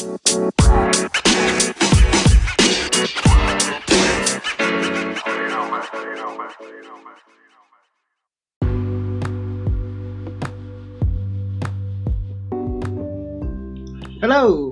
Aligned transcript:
Hello 0.00 0.16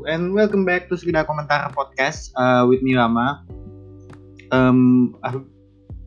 and 0.08 0.32
welcome 0.32 0.64
back 0.64 0.88
to 0.88 0.96
Sekedar 0.96 1.28
Komentar 1.28 1.76
Podcast 1.76 2.32
uh, 2.40 2.64
with 2.64 2.80
me 2.80 2.96
Rama. 2.96 3.44
Um, 4.48 5.12
I've 5.20 5.44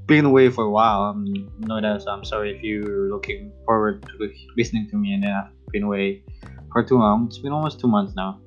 been 0.09 0.25
away 0.25 0.49
for 0.49 0.65
a 0.65 0.71
while. 0.73 1.13
I'm 1.13 1.29
doubt, 1.61 2.01
so 2.01 2.09
I'm 2.09 2.25
sorry 2.25 2.57
if 2.57 2.65
you're 2.65 3.13
looking 3.13 3.53
forward 3.69 4.01
to 4.01 4.33
listening 4.57 4.89
to 4.89 4.97
me 4.97 5.13
and 5.13 5.21
then 5.21 5.33
I've 5.37 5.53
been 5.69 5.85
away 5.85 6.25
for 6.73 6.81
too 6.81 6.97
long. 6.97 7.29
It's 7.29 7.37
been 7.37 7.53
almost 7.53 7.77
two 7.77 7.87
months 7.87 8.17
now. 8.17 8.41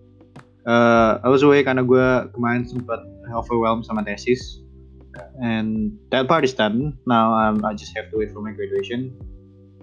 Uh, 0.64 1.20
I 1.20 1.28
was 1.28 1.44
away 1.44 1.60
karena 1.62 1.84
gue 1.84 2.08
kemarin 2.32 2.64
sempat 2.64 3.04
overwhelmed 3.29 3.84
sama 3.84 4.00
tesis, 4.00 4.64
and 5.40 5.93
that 6.08 6.25
part 6.25 6.44
is 6.44 6.56
done. 6.56 6.96
Now 7.04 7.36
um, 7.36 7.61
I 7.64 7.76
just 7.76 7.93
have 7.96 8.08
to 8.12 8.16
wait 8.16 8.32
for 8.32 8.40
my 8.40 8.56
graduation, 8.56 9.12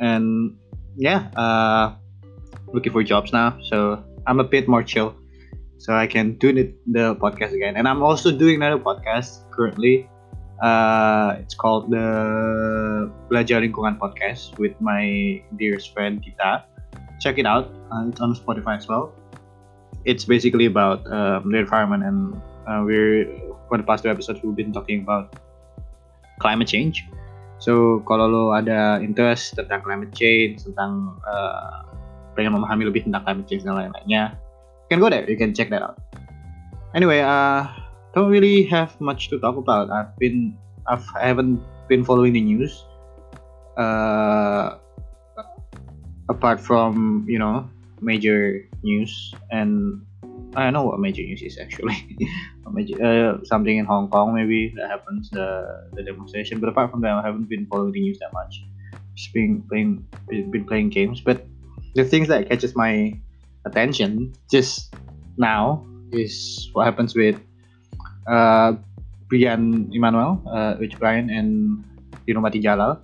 and 0.02 0.58
yeah, 0.98 1.30
uh, 1.38 1.94
looking 2.74 2.92
for 2.92 3.06
jobs 3.06 3.32
now. 3.32 3.58
So 3.70 4.02
I'm 4.26 4.40
a 4.40 4.48
bit 4.48 4.68
more 4.68 4.84
chill 4.84 5.16
so 5.82 5.94
I 5.94 6.06
can 6.06 6.38
do 6.38 6.54
the, 6.54 6.74
the 6.86 7.16
podcast 7.16 7.54
again. 7.54 7.76
And 7.76 7.88
I'm 7.88 8.04
also 8.04 8.32
doing 8.32 8.62
another 8.62 8.78
podcast 8.78 9.50
currently. 9.50 10.10
Uh, 10.62 11.38
it's 11.40 11.56
called 11.56 11.90
the 11.90 13.10
Belajar 13.30 13.62
Lingkungan 13.62 13.98
Podcast 13.98 14.58
with 14.60 14.78
my 14.80 15.42
dearest 15.58 15.94
friend 15.94 16.22
Kita. 16.22 16.64
Check 17.20 17.40
it 17.40 17.48
out. 17.48 17.74
Uh, 17.90 18.10
it's 18.10 18.22
on 18.22 18.36
Spotify 18.36 18.78
as 18.78 18.88
well. 18.88 19.14
It's 20.06 20.26
basically 20.26 20.66
about 20.66 21.06
um, 21.12 21.52
the 21.52 21.60
environment, 21.60 22.04
and 22.04 22.42
uh, 22.66 22.82
we're 22.86 23.30
for 23.70 23.78
the 23.78 23.84
past 23.84 24.04
two 24.04 24.10
episodes 24.10 24.42
we've 24.44 24.56
been 24.56 24.74
talking 24.74 25.02
about 25.02 25.38
climate 26.42 26.68
change. 26.68 27.06
So 27.62 28.02
kalau 28.10 28.26
lo 28.26 28.44
ada 28.58 28.98
interest 28.98 29.54
tentang 29.54 29.86
climate 29.86 30.10
change, 30.18 30.66
tentang 30.66 31.22
uh, 31.22 31.86
pengen 32.34 32.58
memahami 32.58 32.90
lebih 32.90 33.06
tentang 33.06 33.22
climate 33.22 33.46
change 33.46 33.62
dan 33.62 33.78
lain-lainnya, 33.78 34.34
can 34.90 34.98
go 34.98 35.08
there. 35.08 35.24
You 35.30 35.38
can 35.38 35.54
check 35.54 35.70
that 35.70 35.86
out. 35.86 36.02
Anyway, 36.98 37.22
uh, 37.22 37.70
don't 38.18 38.34
really 38.34 38.66
have 38.68 38.98
much 39.00 39.30
to 39.30 39.38
talk 39.38 39.56
about. 39.56 39.94
I've 39.94 40.12
been, 40.18 40.58
I've, 40.90 41.06
I 41.16 41.30
haven't 41.30 41.62
been 41.88 42.04
following 42.04 42.34
the 42.34 42.42
news. 42.42 42.84
Uh, 43.78 44.82
apart 46.30 46.60
from 46.60 47.24
you 47.28 47.40
know 47.40 47.68
major 48.00 48.64
news, 48.84 49.34
and 49.52 50.06
I 50.56 50.64
don't 50.66 50.74
know 50.74 50.84
what 50.84 51.00
major 51.00 51.22
news 51.24 51.42
is 51.42 51.58
actually. 51.58 52.18
major, 52.72 52.96
uh, 53.04 53.44
something 53.44 53.78
in 53.78 53.86
Hong 53.86 54.10
Kong 54.10 54.34
maybe 54.34 54.74
that 54.78 54.90
happens 54.90 55.30
the 55.30 55.90
the 55.94 56.04
demonstration. 56.04 56.60
But 56.60 56.70
apart 56.70 56.92
from 56.92 57.02
that, 57.02 57.12
I 57.12 57.22
haven't 57.22 57.50
been 57.50 57.66
following 57.68 57.94
the 57.94 58.02
news 58.02 58.20
that 58.20 58.34
much. 58.34 58.64
Just 59.16 59.34
been 59.34 59.64
playing, 59.68 60.06
been 60.28 60.66
playing 60.66 60.90
games. 60.90 61.22
But 61.22 61.46
the 61.96 62.04
things 62.04 62.28
that 62.28 62.50
catches 62.50 62.76
my 62.76 63.20
attention 63.66 64.34
just 64.50 64.94
now 65.38 65.86
is 66.12 66.70
what 66.74 66.86
happens 66.86 67.16
with 67.16 67.40
uh, 68.28 68.74
Brian 69.28 69.92
Imanuel, 69.94 70.44
uh, 70.48 70.76
Rich 70.80 71.00
Brian, 71.00 71.30
and 71.30 71.84
Dino 72.26 72.42
Patti 72.42 72.62
Djalal. 72.62 73.00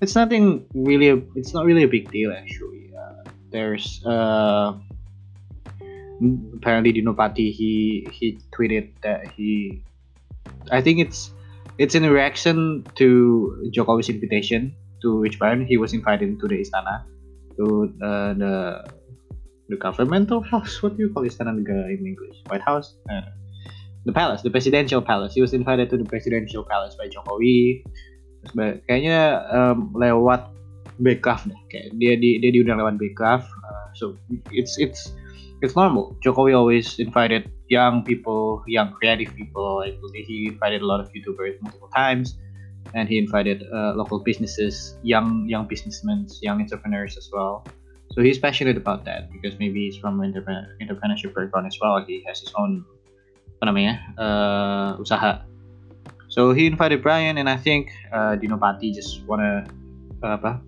It's 0.00 0.14
nothing 0.14 0.66
really. 0.74 1.24
It's 1.34 1.54
not 1.54 1.64
really 1.64 1.84
a 1.84 1.88
big 1.88 2.10
deal 2.10 2.32
actually. 2.32 2.92
Uh, 2.92 3.24
there's 3.50 4.04
uh, 4.04 4.76
apparently 6.56 6.92
Dino 6.92 7.14
Pati 7.14 7.50
he 7.50 8.06
he 8.12 8.38
tweeted 8.54 8.92
that 9.02 9.28
he. 9.32 9.82
I 10.70 10.80
think 10.80 11.00
it's 11.00 11.32
it's 11.78 11.94
in 11.94 12.06
reaction 12.08 12.86
to 12.96 13.70
Jokowi's 13.74 14.08
invitation 14.08 14.74
to 15.02 15.20
Rich 15.20 15.38
Brian. 15.38 15.66
He 15.66 15.76
was 15.76 15.92
invited 15.92 16.38
to 16.40 16.46
the 16.48 16.60
Istana 16.60 17.02
to 17.56 17.92
uh, 18.02 18.32
the 18.34 18.54
the 19.68 19.76
governmental 19.76 20.40
house. 20.42 20.82
What 20.82 20.96
do 20.96 21.02
you 21.02 21.10
call 21.12 21.24
Istana 21.24 21.56
Negara 21.56 21.90
in 21.90 22.06
English? 22.06 22.36
White 22.48 22.62
House? 22.62 22.96
Uh, 23.10 23.22
the 24.04 24.12
palace, 24.12 24.42
the 24.42 24.50
presidential 24.50 25.00
palace. 25.00 25.32
He 25.34 25.40
was 25.40 25.54
invited 25.54 25.88
to 25.90 25.96
the 25.96 26.04
presidential 26.04 26.64
palace 26.64 26.94
by 26.94 27.08
Jokowi. 27.08 27.84
Terus 28.44 28.84
kayaknya 28.84 29.40
um, 29.48 29.96
lewat 29.96 30.52
Bekraf 31.00 31.48
deh. 31.48 31.56
Kayak 31.72 31.96
dia 31.96 32.14
di, 32.20 32.38
dia 32.38 32.52
diundang 32.52 32.78
lewat 32.78 33.00
Bekraf. 33.00 33.48
Uh, 33.48 33.88
so 33.96 34.04
it's 34.52 34.76
it's 34.76 35.16
it's 35.64 35.76
normal. 35.76 36.16
Jokowi 36.20 36.54
always 36.54 36.98
invited 36.98 37.50
young 37.68 38.04
people, 38.04 38.62
young 38.66 38.92
creative 38.92 39.34
people. 39.34 39.78
Like 39.80 39.98
he 40.14 40.48
invited 40.52 40.82
a 40.82 40.86
lot 40.86 41.00
of 41.00 41.10
YouTubers 41.12 41.60
multiple 41.62 41.88
times, 41.96 42.36
and 42.94 43.08
he 43.08 43.18
invited 43.18 43.64
uh, 43.72 43.94
local 43.96 44.20
businesses, 44.20 44.96
young 45.02 45.48
young 45.48 45.66
businessmen, 45.66 46.28
young 46.40 46.60
entrepreneurs 46.60 47.16
as 47.16 47.30
well. 47.32 47.64
So 48.12 48.22
he's 48.22 48.38
passionate 48.38 48.76
about 48.76 49.04
that 49.06 49.32
because 49.32 49.58
maybe 49.58 49.90
he's 49.90 49.96
from 49.96 50.20
entrepreneur, 50.20 50.68
entrepreneurship 50.80 51.34
background 51.34 51.66
as 51.66 51.78
well. 51.80 52.04
He 52.04 52.22
has 52.28 52.40
his 52.40 52.52
own 52.54 52.84
apa 53.58 53.72
namanya 53.72 53.94
uh, 54.20 54.90
usaha. 55.00 55.42
So 56.28 56.52
he 56.52 56.66
invited 56.66 57.02
Brian, 57.02 57.38
and 57.38 57.48
I 57.48 57.56
think 57.56 57.90
uh, 58.12 58.36
Dino 58.36 58.60
Patti 58.60 58.92
just 58.92 59.24
wanna 59.24 59.64
uh, 60.22 60.36
apa 60.36 60.60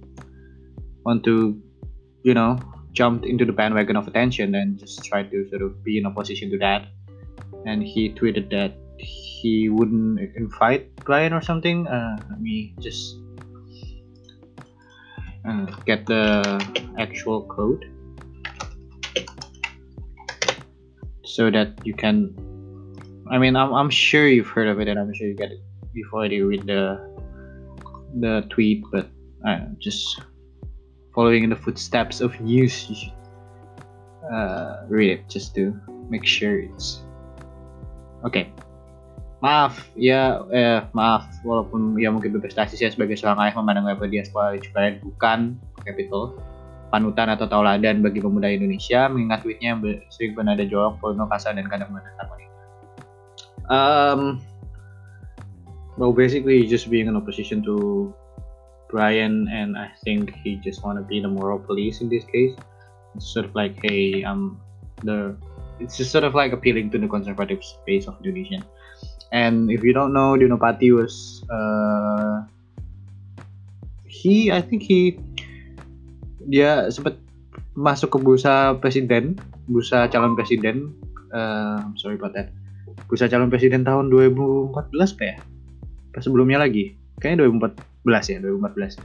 want 1.04 1.22
to 1.28 1.54
you 2.26 2.34
know 2.34 2.58
jump 2.96 3.24
into 3.24 3.44
the 3.44 3.52
bandwagon 3.52 3.94
of 3.96 4.08
attention 4.08 4.54
and 4.54 4.78
just 4.78 5.04
tried 5.04 5.30
to 5.30 5.48
sort 5.50 5.60
of 5.60 5.84
be 5.84 5.98
in 5.98 6.06
opposition 6.06 6.50
to 6.50 6.58
that. 6.58 6.88
And 7.66 7.82
he 7.82 8.08
tweeted 8.10 8.50
that 8.50 8.72
he 8.98 9.68
wouldn't 9.68 10.18
invite 10.34 10.96
Brian 11.04 11.32
or 11.32 11.42
something. 11.42 11.86
Uh, 11.86 12.16
let 12.30 12.40
me 12.40 12.74
just 12.80 13.16
and 15.46 15.70
get 15.84 16.06
the 16.06 16.24
actual 16.98 17.46
code 17.46 17.86
so 21.24 21.50
that 21.50 21.70
you 21.84 21.94
can 21.94 22.34
I 23.30 23.38
mean 23.38 23.54
I'm, 23.54 23.72
I'm 23.72 23.90
sure 23.90 24.26
you've 24.26 24.48
heard 24.48 24.66
of 24.66 24.80
it 24.80 24.88
and 24.88 24.98
I'm 24.98 25.14
sure 25.14 25.28
you 25.28 25.34
get 25.34 25.52
it 25.52 25.60
before 25.94 26.26
you 26.26 26.48
read 26.48 26.66
the 26.66 26.98
the 28.18 28.44
tweet 28.50 28.82
but 28.90 29.08
uh, 29.46 29.60
just 29.78 30.20
following 31.16 31.43
in 31.43 31.50
the 31.50 31.56
footsteps 31.56 32.21
of 32.21 32.37
news 32.44 32.87
you 32.93 32.94
should 32.94 33.16
uh, 34.28 34.84
read 34.93 35.16
it 35.16 35.25
just 35.32 35.56
to 35.56 35.72
make 36.12 36.28
sure 36.28 36.60
it's 36.60 37.00
okay 38.21 38.53
maaf 39.41 39.88
ya 39.97 40.44
eh, 40.53 40.81
maaf 40.93 41.25
walaupun 41.41 41.97
ya 41.97 42.12
mungkin 42.12 42.37
berprestasi 42.37 42.76
saya 42.76 42.93
sebagai 42.93 43.16
seorang 43.16 43.41
ayah 43.49 43.56
memandang 43.56 43.88
web 43.88 44.05
diaspora 44.12 44.56
Israel 44.60 45.00
bukan 45.00 45.56
capital 45.82 46.37
panutan 46.91 47.28
atau 47.34 47.47
tauladan 47.50 48.00
bagi 48.00 48.22
pemuda 48.22 48.49
Indonesia 48.49 49.10
mengingat 49.10 49.43
tweetnya 49.43 49.75
yang 49.76 49.81
sering 50.09 50.32
bernada 50.38 50.62
jorok, 50.62 51.03
porno, 51.03 51.26
kasar 51.26 51.59
dan 51.59 51.66
kadang 51.66 51.91
menentang 51.91 52.28
wanita. 52.31 52.62
Um, 53.66 54.21
well, 55.99 56.15
basically 56.15 56.65
just 56.65 56.87
being 56.87 57.10
in 57.10 57.19
opposition 57.19 57.60
to 57.66 58.15
Brian, 58.96 59.44
and 59.52 59.76
I 59.76 59.92
think 60.08 60.32
he 60.40 60.56
just 60.56 60.80
want 60.80 60.96
to 60.96 61.04
be 61.04 61.20
the 61.20 61.28
moral 61.28 61.60
police 61.60 62.00
in 62.00 62.08
this 62.08 62.24
case. 62.24 62.56
It's 63.12 63.28
sort 63.28 63.44
of 63.44 63.52
like, 63.52 63.76
hey, 63.84 64.24
um, 64.24 64.56
the 65.04 65.36
it's 65.76 66.00
just 66.00 66.08
sort 66.08 66.24
of 66.24 66.32
like 66.32 66.56
appealing 66.56 66.88
to 66.92 66.98
the 66.98 67.04
conservative 67.04 67.60
space 67.60 68.08
of 68.08 68.16
Indonesia. 68.24 68.64
And 69.36 69.68
if 69.68 69.84
you 69.84 69.92
don't 69.92 70.16
know, 70.16 70.32
Dinopati 70.40 70.96
was 70.96 71.44
uh, 71.52 72.48
he 74.08 74.48
I 74.48 74.64
think 74.64 74.80
he 74.80 75.20
dia 76.48 76.88
sempat 76.88 77.20
masuk 77.76 78.16
ke 78.16 78.18
bursa 78.24 78.80
presiden, 78.80 79.36
bursa 79.68 80.08
calon 80.08 80.32
presiden. 80.32 80.96
Uh, 81.36 81.84
sorry 82.00 82.16
about 82.16 82.32
that. 82.32 82.49
Bursa 83.12 83.28
calon 83.28 83.52
presiden 83.52 83.84
tahun 83.84 84.08
2014 84.08 84.72
apa 85.20 85.25
ya? 85.28 85.37
Pas 86.16 86.25
sebelumnya 86.25 86.64
lagi. 86.64 86.96
Kayaknya 87.20 87.44
2014 87.76 87.95
ya, 88.06 88.38
2014. 88.41 88.99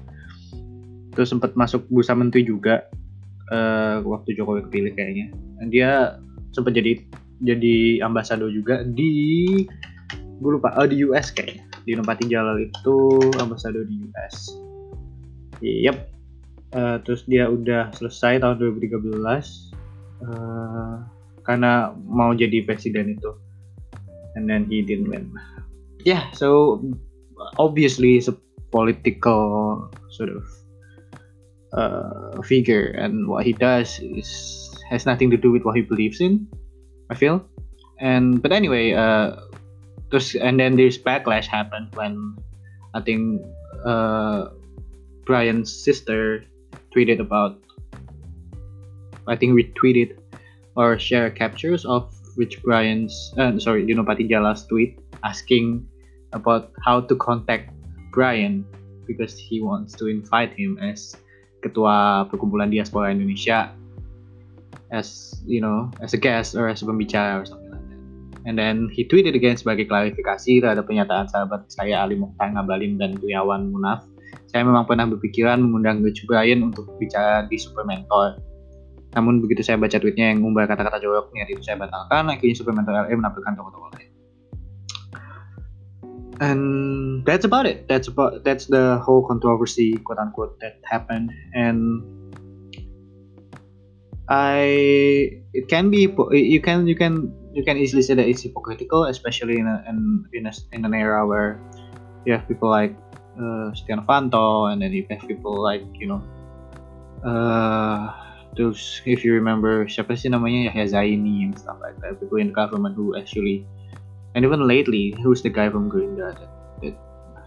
Terus 1.18 1.27
sempat 1.27 1.57
masuk 1.59 1.83
bursa 1.92 2.15
menteri 2.15 2.48
juga 2.48 2.88
uh, 3.51 4.00
waktu 4.06 4.38
Jokowi 4.38 4.68
kepilih 4.69 4.94
kayaknya. 4.95 5.27
Dia 5.68 6.21
sempat 6.56 6.75
jadi 6.77 7.01
jadi 7.42 8.06
ambasador 8.06 8.53
juga 8.53 8.86
di 8.86 9.65
gue 10.42 10.51
lupa 10.57 10.74
oh, 10.77 10.88
di 10.88 11.03
US 11.09 11.33
kayaknya. 11.33 11.65
Di 11.81 11.98
Nopati 11.98 12.30
Jalal 12.30 12.62
itu 12.62 12.98
ambasador 13.42 13.83
di 13.89 14.06
US 14.09 14.53
yep. 15.62 16.09
Uh, 16.71 17.04
terus 17.04 17.27
dia 17.27 17.51
udah 17.51 17.92
selesai 17.92 18.39
tahun 18.39 18.56
2013 18.80 19.19
uh, 20.24 21.04
karena 21.44 21.92
mau 22.07 22.31
jadi 22.31 22.63
presiden 22.63 23.19
itu. 23.19 23.36
And 24.39 24.47
then 24.47 24.71
he 24.71 24.80
didn't 24.80 25.12
win. 25.12 25.36
Yeah 26.07 26.31
so 26.31 26.80
obviously 27.59 28.24
political 28.71 29.91
sort 30.09 30.29
of 30.29 30.44
uh, 31.73 32.41
figure 32.41 32.91
and 32.97 33.27
what 33.27 33.45
he 33.45 33.53
does 33.53 34.00
is 34.00 34.68
has 34.89 35.06
nothing 35.06 35.31
to 35.31 35.38
do 35.38 35.51
with 35.51 35.63
what 35.63 35.75
he 35.75 35.81
believes 35.81 36.19
in 36.19 36.47
I 37.12 37.15
feel. 37.15 37.44
And 38.00 38.41
but 38.41 38.56
anyway, 38.56 38.95
uh, 38.95 39.35
and 40.39 40.57
then 40.57 40.79
this 40.79 40.97
backlash 40.97 41.45
happened 41.45 41.91
when 41.94 42.39
I 42.95 43.03
think 43.03 43.44
uh, 43.83 44.56
Brian's 45.27 45.69
sister 45.69 46.47
tweeted 46.95 47.19
about 47.19 47.59
I 49.27 49.35
think 49.35 49.53
retweeted 49.53 50.18
or 50.75 50.97
share 50.97 51.29
captures 51.29 51.85
of 51.85 52.09
which 52.39 52.63
Brian's 52.63 53.13
uh, 53.38 53.59
sorry 53.59 53.85
Dino 53.85 54.07
Patti 54.07 54.23
Djalal's 54.23 54.65
tweet 54.65 54.97
asking 55.23 55.85
about 56.31 56.71
how 56.88 57.03
to 57.03 57.15
contact 57.19 57.75
Brian 58.11 58.67
because 59.07 59.39
he 59.39 59.63
wants 59.63 59.95
to 59.97 60.11
invite 60.11 60.53
him 60.53 60.77
as 60.83 61.17
ketua 61.63 62.27
perkumpulan 62.29 62.69
diaspora 62.69 63.09
Indonesia 63.15 63.73
as 64.91 65.39
you 65.47 65.63
know 65.63 65.87
as 66.03 66.11
a 66.13 66.19
guest 66.19 66.53
or 66.53 66.67
as 66.67 66.83
a 66.83 66.85
pembicara 66.85 67.41
or 67.41 67.45
something 67.47 67.71
like 67.71 67.81
that. 67.87 67.99
And 68.45 68.55
then 68.59 68.91
he 68.91 69.07
tweeted 69.07 69.33
again 69.33 69.55
sebagai 69.55 69.87
klarifikasi 69.87 70.61
terhadap 70.61 70.85
pernyataan 70.85 71.31
sahabat 71.31 71.71
saya 71.71 72.01
Ali 72.03 72.19
Mokhtar 72.19 72.51
Ngabalin 72.51 72.99
dan 72.99 73.15
Guyawan 73.17 73.71
Munaf. 73.71 74.03
Saya 74.51 74.67
memang 74.67 74.83
pernah 74.83 75.07
berpikiran 75.07 75.63
mengundang 75.63 76.03
Coach 76.03 76.27
Brian 76.27 76.59
untuk 76.59 76.91
bicara 76.99 77.47
di 77.47 77.55
Super 77.55 77.87
Mentor 77.87 78.35
namun 79.11 79.43
begitu 79.43 79.59
saya 79.59 79.75
baca 79.75 79.99
tweetnya 79.99 80.31
yang 80.31 80.39
ngumbar 80.43 80.71
kata-kata 80.71 81.03
jorok 81.03 81.35
niat 81.35 81.51
itu 81.51 81.59
saya 81.59 81.75
batalkan, 81.75 82.31
akhirnya 82.31 82.55
Superman 82.55 82.87
LA 82.87 83.11
menampilkan 83.11 83.53
tokoh-tokoh 83.59 83.91
lain. 83.99 84.09
And 86.41 87.21
that's 87.21 87.45
about 87.45 87.69
it. 87.69 87.85
That's 87.88 88.09
about 88.09 88.43
that's 88.43 88.65
the 88.65 88.97
whole 88.97 89.21
controversy, 89.21 89.93
quote 90.01 90.17
unquote, 90.17 90.57
that 90.59 90.81
happened. 90.89 91.29
And 91.53 92.01
I 94.25 95.38
it 95.53 95.69
can 95.69 95.93
be 95.93 96.09
you 96.33 96.61
can 96.61 96.88
you 96.89 96.97
can 96.97 97.29
you 97.53 97.61
can 97.61 97.77
easily 97.77 98.01
say 98.01 98.17
that 98.17 98.25
it's 98.25 98.41
hypocritical, 98.41 99.05
especially 99.05 99.61
in 99.61 99.67
a, 99.69 99.85
in 99.85 100.25
in, 100.33 100.43
a, 100.49 100.53
in 100.73 100.81
an 100.81 100.97
era 100.97 101.27
where 101.27 101.61
you 102.25 102.33
have 102.33 102.47
people 102.47 102.73
like 102.73 102.97
uh, 103.37 103.69
Setya 103.77 104.01
Novanto, 104.01 104.73
and 104.73 104.81
then 104.81 104.91
you 104.97 105.05
have 105.13 105.21
people 105.29 105.61
like 105.61 105.85
you 105.94 106.09
know 106.09 106.25
uh, 107.21 108.17
Terus 108.51 108.99
if 109.07 109.23
you 109.23 109.31
remember 109.31 109.87
siapa 109.87 110.11
sih 110.19 110.27
namanya 110.27 110.71
Yahya 110.71 110.85
Zaini 110.91 111.47
and 111.47 111.55
stuff 111.55 111.79
like 111.79 111.95
that, 112.03 112.19
people 112.19 112.35
in 112.35 112.51
the 112.51 112.55
government 112.55 112.99
who 112.99 113.15
actually 113.15 113.63
and 114.36 114.45
even 114.45 114.68
lately, 114.68 115.16
who's 115.24 115.42
the 115.42 115.50
guy 115.50 115.69
from 115.69 115.89
Gerindra 115.92 116.38
that, 116.38 116.51
that 116.81 116.95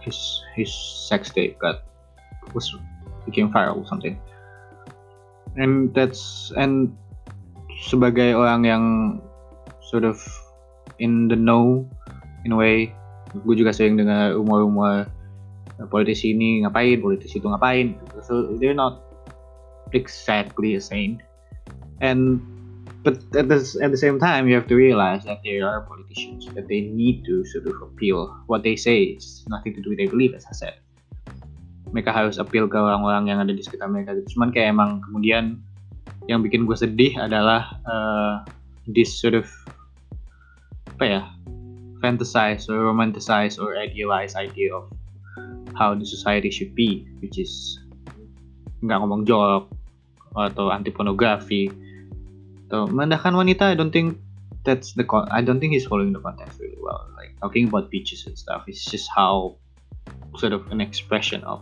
his 0.01 0.43
his 0.55 0.69
sex 0.73 1.29
tape 1.29 1.57
got 1.59 1.81
was 2.53 2.75
became 3.25 3.51
viral 3.51 3.81
or 3.81 3.87
something. 3.87 4.19
And 5.57 5.93
that's 5.95 6.53
and 6.57 6.93
sebagai 7.89 8.37
orang 8.37 8.65
yang 8.65 8.83
sort 9.81 10.03
of 10.03 10.21
in 10.99 11.27
the 11.27 11.35
know 11.35 11.89
in 12.45 12.53
a 12.53 12.57
way, 12.57 12.93
gue 13.33 13.55
juga 13.57 13.73
sering 13.73 13.97
dengar 13.97 14.37
rumor-rumor 14.37 15.09
eh, 15.81 15.87
politisi 15.89 16.37
ini 16.37 16.63
ngapain, 16.63 17.01
politisi 17.01 17.41
itu 17.41 17.49
ngapain. 17.49 17.97
So 18.21 18.53
they're 18.61 18.77
not 18.77 19.01
exactly 19.93 20.75
a 20.75 20.81
saint 20.81 21.21
and 22.01 22.41
but 23.05 23.21
at 23.37 23.45
the, 23.45 23.61
at 23.85 23.93
the 23.93 24.01
same 24.01 24.17
time 24.17 24.49
you 24.49 24.57
have 24.57 24.65
to 24.65 24.73
realize 24.73 25.23
that 25.29 25.45
they 25.45 25.61
are 25.61 25.85
politicians 25.85 26.49
that 26.57 26.67
they 26.67 26.81
need 26.81 27.21
to 27.29 27.45
sort 27.45 27.69
of 27.69 27.77
appeal. 27.85 28.33
What 28.49 28.65
they 28.65 28.75
say 28.75 29.13
is 29.13 29.45
nothing 29.47 29.77
to 29.77 29.81
do 29.85 29.93
with 29.93 30.01
their 30.01 30.09
belief 30.09 30.33
as 30.33 30.43
I 30.49 30.57
said. 30.57 30.75
Mereka 31.93 32.09
harus 32.09 32.41
appeal 32.41 32.65
ke 32.65 32.73
orang-orang 32.73 33.29
yang 33.29 33.37
ada 33.45 33.53
di 33.53 33.61
sekitar 33.61 33.93
mereka 33.93 34.17
gitu. 34.17 34.35
cuman 34.35 34.49
kayak 34.49 34.73
emang 34.73 35.05
kemudian 35.05 35.61
yang 36.25 36.41
bikin 36.41 36.65
gue 36.65 36.73
sedih 36.73 37.13
adalah 37.21 37.77
uh, 37.85 38.41
this 38.89 39.13
sort 39.13 39.37
of 39.37 39.45
apa 40.97 41.05
ya 41.05 41.21
fantasize 42.01 42.65
or 42.65 42.89
romanticize 42.89 43.61
or 43.61 43.77
idealize 43.77 44.33
idea 44.33 44.73
of 44.73 44.89
how 45.77 45.93
the 45.93 46.07
society 46.07 46.49
should 46.49 46.73
be 46.73 47.05
which 47.21 47.37
is 47.37 47.77
nggak 48.81 48.97
ngomong 48.97 49.27
jorok 49.29 49.69
atau 50.33 50.73
anti 50.73 50.89
pornografi 50.89 51.69
atau 52.65 52.89
merendahkan 52.89 53.37
wanita 53.37 53.69
I 53.69 53.75
don't 53.77 53.93
think 53.93 54.17
that's 54.65 54.97
the 54.97 55.05
con 55.05 55.29
I 55.29 55.45
don't 55.45 55.61
think 55.61 55.77
he's 55.77 55.85
following 55.85 56.11
the 56.11 56.19
context 56.19 56.57
really 56.57 56.81
well. 56.81 57.05
Like 57.13 57.37
talking 57.39 57.69
about 57.69 57.93
beaches 57.93 58.25
and 58.25 58.33
stuff 58.33 58.65
it's 58.65 58.83
just 58.85 59.09
how 59.13 59.61
sort 60.37 60.51
of 60.51 60.65
an 60.73 60.81
expression 60.81 61.45
of 61.45 61.61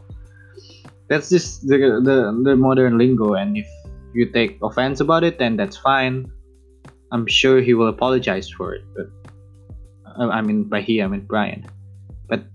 that's 1.12 1.30
just 1.30 1.68
the, 1.68 2.00
the 2.00 2.32
the 2.32 2.56
modern 2.56 2.98
lingo 2.98 3.36
and 3.36 3.60
if 3.60 3.68
you 4.16 4.26
take 4.32 4.58
offense 4.64 5.04
about 5.04 5.24
it 5.24 5.38
then 5.38 5.60
that's 5.60 5.76
fine. 5.76 6.32
I'm 7.14 7.28
sure 7.30 7.62
he 7.62 7.76
will 7.78 7.92
apologize 7.92 8.50
for 8.50 8.74
it 8.74 8.82
but 8.96 9.12
uh, 10.18 10.32
I 10.32 10.42
mean 10.42 10.64
by 10.64 10.82
he 10.82 11.04
I 11.04 11.08
mean 11.08 11.28
Brian. 11.28 11.68
But 12.32 12.48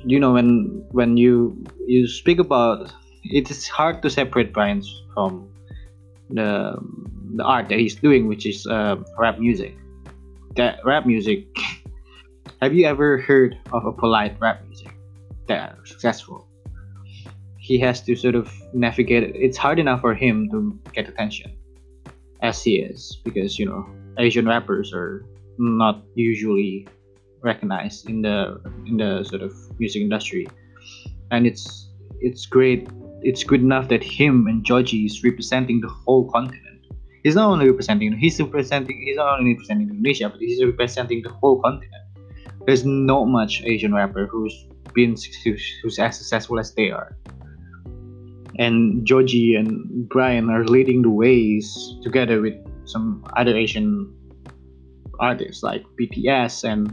you 0.00 0.18
know 0.18 0.32
when 0.32 0.82
when 0.90 1.20
you 1.20 1.60
you 1.86 2.08
speak 2.08 2.40
about 2.40 2.90
it 3.24 3.50
is 3.50 3.68
hard 3.68 4.00
to 4.02 4.10
separate 4.10 4.52
Brian's 4.52 4.88
from 5.12 5.48
the 6.30 6.76
the 7.36 7.44
art 7.44 7.68
that 7.68 7.78
he's 7.78 7.94
doing, 7.94 8.28
which 8.28 8.46
is 8.46 8.66
uh, 8.66 8.96
rap 9.18 9.38
music. 9.38 9.76
That 10.56 10.84
rap 10.84 11.06
music. 11.06 11.46
have 12.62 12.74
you 12.74 12.86
ever 12.86 13.18
heard 13.18 13.58
of 13.72 13.84
a 13.86 13.92
polite 13.92 14.36
rap 14.40 14.64
music 14.66 14.92
that 15.48 15.76
successful? 15.84 16.48
He 17.58 17.78
has 17.78 18.02
to 18.02 18.14
sort 18.14 18.34
of 18.34 18.52
navigate. 18.72 19.22
It. 19.22 19.36
It's 19.36 19.56
hard 19.56 19.78
enough 19.78 20.00
for 20.00 20.14
him 20.14 20.48
to 20.50 20.78
get 20.92 21.08
attention, 21.08 21.56
as 22.42 22.62
he 22.62 22.76
is, 22.76 23.20
because 23.24 23.58
you 23.58 23.66
know 23.66 23.86
Asian 24.18 24.46
rappers 24.46 24.92
are 24.92 25.24
not 25.58 26.02
usually 26.14 26.86
recognized 27.40 28.08
in 28.08 28.22
the 28.22 28.60
in 28.86 28.98
the 28.98 29.24
sort 29.24 29.42
of 29.42 29.52
music 29.80 30.02
industry, 30.02 30.46
and 31.30 31.46
it's 31.46 31.88
it's 32.20 32.46
great 32.46 32.88
it's 33.24 33.42
good 33.42 33.60
enough 33.60 33.88
that 33.88 34.02
him 34.02 34.46
and 34.46 34.64
Joji 34.64 35.06
is 35.06 35.24
representing 35.24 35.80
the 35.80 35.88
whole 35.88 36.30
continent. 36.30 36.63
He's 37.24 37.34
not 37.34 37.48
only 37.48 37.70
representing 37.70 38.12
he's 38.18 38.38
representing 38.38 39.00
he's 39.00 39.16
not 39.16 39.38
only 39.38 39.54
representing 39.54 39.88
Indonesia, 39.88 40.28
but 40.28 40.38
he's 40.40 40.62
representing 40.62 41.22
the 41.22 41.30
whole 41.30 41.60
continent. 41.62 42.04
There's 42.66 42.84
not 42.84 43.24
much 43.24 43.62
Asian 43.64 43.94
rapper 43.94 44.26
who's 44.26 44.54
been 44.92 45.16
who's 45.82 45.98
as 45.98 46.18
successful 46.18 46.60
as 46.60 46.74
they 46.74 46.90
are. 46.90 47.16
And 48.58 49.06
Joji 49.06 49.56
and 49.56 50.06
Brian 50.08 50.50
are 50.50 50.64
leading 50.64 51.00
the 51.00 51.10
ways 51.10 51.96
together 52.02 52.42
with 52.42 52.54
some 52.84 53.24
other 53.36 53.56
Asian 53.56 54.12
artists 55.18 55.62
like 55.62 55.82
BTS 55.98 56.62
and 56.68 56.92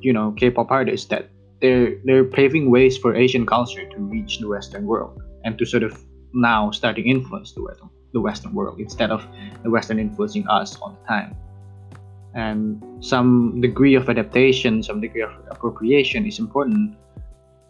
you 0.00 0.12
know 0.12 0.30
K-pop 0.38 0.70
artists 0.70 1.08
that 1.08 1.30
they're 1.60 1.98
they're 2.04 2.24
paving 2.24 2.70
ways 2.70 2.96
for 2.96 3.16
Asian 3.16 3.44
culture 3.44 3.88
to 3.90 3.98
reach 3.98 4.38
the 4.38 4.46
Western 4.46 4.86
world 4.86 5.20
and 5.44 5.58
to 5.58 5.66
sort 5.66 5.82
of 5.82 5.98
now 6.32 6.70
starting 6.70 7.08
influence 7.08 7.52
the 7.52 7.62
Western 7.62 7.90
the 8.12 8.20
Western 8.20 8.52
world 8.54 8.80
instead 8.80 9.10
of 9.10 9.26
the 9.62 9.70
Western 9.70 9.98
influencing 9.98 10.46
us 10.48 10.76
all 10.80 10.96
the 11.00 11.06
time. 11.06 11.36
And 12.34 12.82
some 13.04 13.60
degree 13.60 13.94
of 13.94 14.08
adaptation, 14.08 14.82
some 14.82 15.00
degree 15.00 15.22
of 15.22 15.32
appropriation 15.50 16.26
is 16.26 16.38
important, 16.38 16.96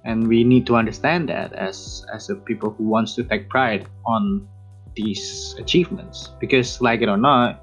and 0.05 0.29
we 0.29 0.45
need 0.45 0.67
to 0.67 0.77
understand 0.77 1.29
that 1.29 1.53
as 1.55 2.05
as 2.13 2.29
a 2.29 2.37
people 2.37 2.71
who 2.77 2.85
wants 2.85 3.15
to 3.17 3.25
take 3.25 3.49
pride 3.49 3.87
on 4.05 4.47
these 4.95 5.57
achievements. 5.59 6.31
Because, 6.41 6.81
like 6.81 7.01
it 7.01 7.09
or 7.09 7.17
not, 7.17 7.63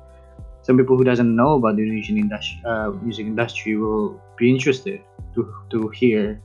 some 0.62 0.78
people 0.78 0.98
who 0.98 1.04
doesn't 1.04 1.36
know 1.36 1.54
about 1.56 1.78
the 1.78 1.84
Indonesian 1.84 2.30
uh, 2.66 2.92
music 3.02 3.26
industry 3.26 3.78
will 3.78 4.20
be 4.38 4.50
interested 4.50 5.02
to 5.36 5.54
to 5.70 5.88
hear 5.90 6.42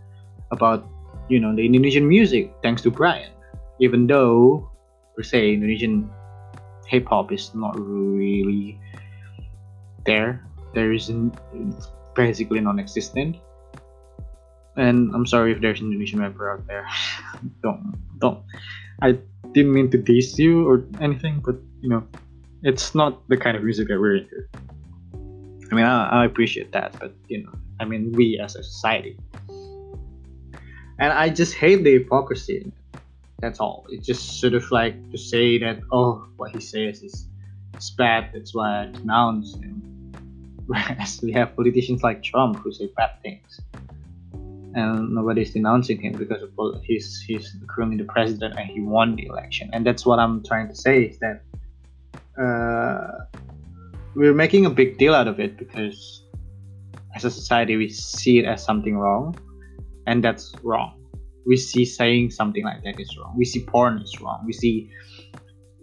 about 0.52 0.86
you 1.28 1.40
know 1.40 1.56
the 1.56 1.64
Indonesian 1.64 2.06
music 2.06 2.52
thanks 2.62 2.82
to 2.82 2.90
Brian. 2.90 3.32
Even 3.80 4.06
though 4.06 4.68
per 5.16 5.24
se 5.24 5.54
Indonesian 5.54 6.12
hip 6.86 7.06
hop 7.06 7.32
is 7.32 7.54
not 7.54 7.78
really 7.78 8.78
there, 10.04 10.44
there 10.74 10.92
isn't 10.92 11.34
basically 12.14 12.60
non-existent. 12.60 13.36
And 14.76 15.14
I'm 15.14 15.26
sorry 15.26 15.52
if 15.52 15.60
there's 15.60 15.80
an 15.80 15.86
Indonesian 15.86 16.20
rapper 16.20 16.50
out 16.50 16.66
there. 16.66 16.86
don't 17.62 17.94
don't. 18.18 18.42
I 19.02 19.18
didn't 19.52 19.72
mean 19.72 19.90
to 19.90 19.98
diss 19.98 20.38
you 20.38 20.66
or 20.68 20.84
anything, 21.00 21.42
but 21.44 21.56
you 21.82 21.90
know, 21.90 22.06
it's 22.62 22.94
not 22.94 23.28
the 23.28 23.36
kind 23.36 23.56
of 23.56 23.62
music 23.62 23.88
that 23.88 24.00
we're 24.00 24.16
into. 24.16 24.44
I 25.70 25.74
mean, 25.74 25.84
I, 25.84 26.22
I 26.22 26.24
appreciate 26.24 26.72
that, 26.72 26.98
but 26.98 27.14
you 27.28 27.44
know, 27.44 27.52
I 27.80 27.84
mean, 27.84 28.12
we 28.12 28.38
as 28.38 28.56
a 28.56 28.62
society. 28.62 29.18
And 30.98 31.12
I 31.12 31.28
just 31.28 31.54
hate 31.54 31.82
the 31.82 31.92
hypocrisy. 31.94 32.70
That's 33.42 33.58
all. 33.58 33.84
It's 33.88 34.06
just 34.06 34.40
sort 34.40 34.54
of 34.54 34.70
like 34.70 34.94
to 35.10 35.18
say 35.18 35.58
that, 35.58 35.80
oh, 35.90 36.28
what 36.36 36.52
he 36.52 36.60
says 36.60 37.02
is, 37.02 37.26
is 37.76 37.90
bad, 37.90 38.30
that's 38.32 38.54
why 38.54 38.84
I 38.84 38.86
denounce 38.86 39.54
him. 39.56 39.82
Whereas 40.66 41.20
we 41.20 41.32
have 41.32 41.56
politicians 41.56 42.04
like 42.04 42.22
Trump 42.22 42.58
who 42.58 42.72
say 42.72 42.88
bad 42.96 43.20
things. 43.20 43.60
And 44.74 45.12
nobody's 45.12 45.52
denouncing 45.52 46.00
him 46.00 46.12
because 46.12 46.40
of 46.40 46.50
he's 46.84 47.20
he's 47.20 47.54
currently 47.68 47.98
the 47.98 48.04
president 48.04 48.54
and 48.56 48.70
he 48.70 48.80
won 48.80 49.16
the 49.16 49.26
election. 49.26 49.68
And 49.72 49.84
that's 49.84 50.06
what 50.06 50.20
I'm 50.20 50.44
trying 50.44 50.68
to 50.68 50.74
say 50.76 51.02
is 51.02 51.18
that 51.18 51.42
uh, 52.40 53.24
we're 54.14 54.34
making 54.34 54.66
a 54.66 54.70
big 54.70 54.98
deal 54.98 55.14
out 55.14 55.26
of 55.26 55.40
it 55.40 55.58
because 55.58 56.24
as 57.16 57.24
a 57.24 57.30
society 57.30 57.76
we 57.76 57.88
see 57.88 58.38
it 58.38 58.44
as 58.44 58.64
something 58.64 58.96
wrong 58.96 59.36
and 60.06 60.22
that's 60.22 60.54
wrong 60.62 61.01
we 61.46 61.56
see 61.56 61.84
saying 61.84 62.30
something 62.30 62.64
like 62.64 62.82
that 62.84 63.00
is 63.00 63.16
wrong. 63.16 63.34
We 63.36 63.44
see 63.44 63.64
porn 63.64 63.98
is 63.98 64.20
wrong. 64.20 64.42
We 64.46 64.52
see 64.52 64.90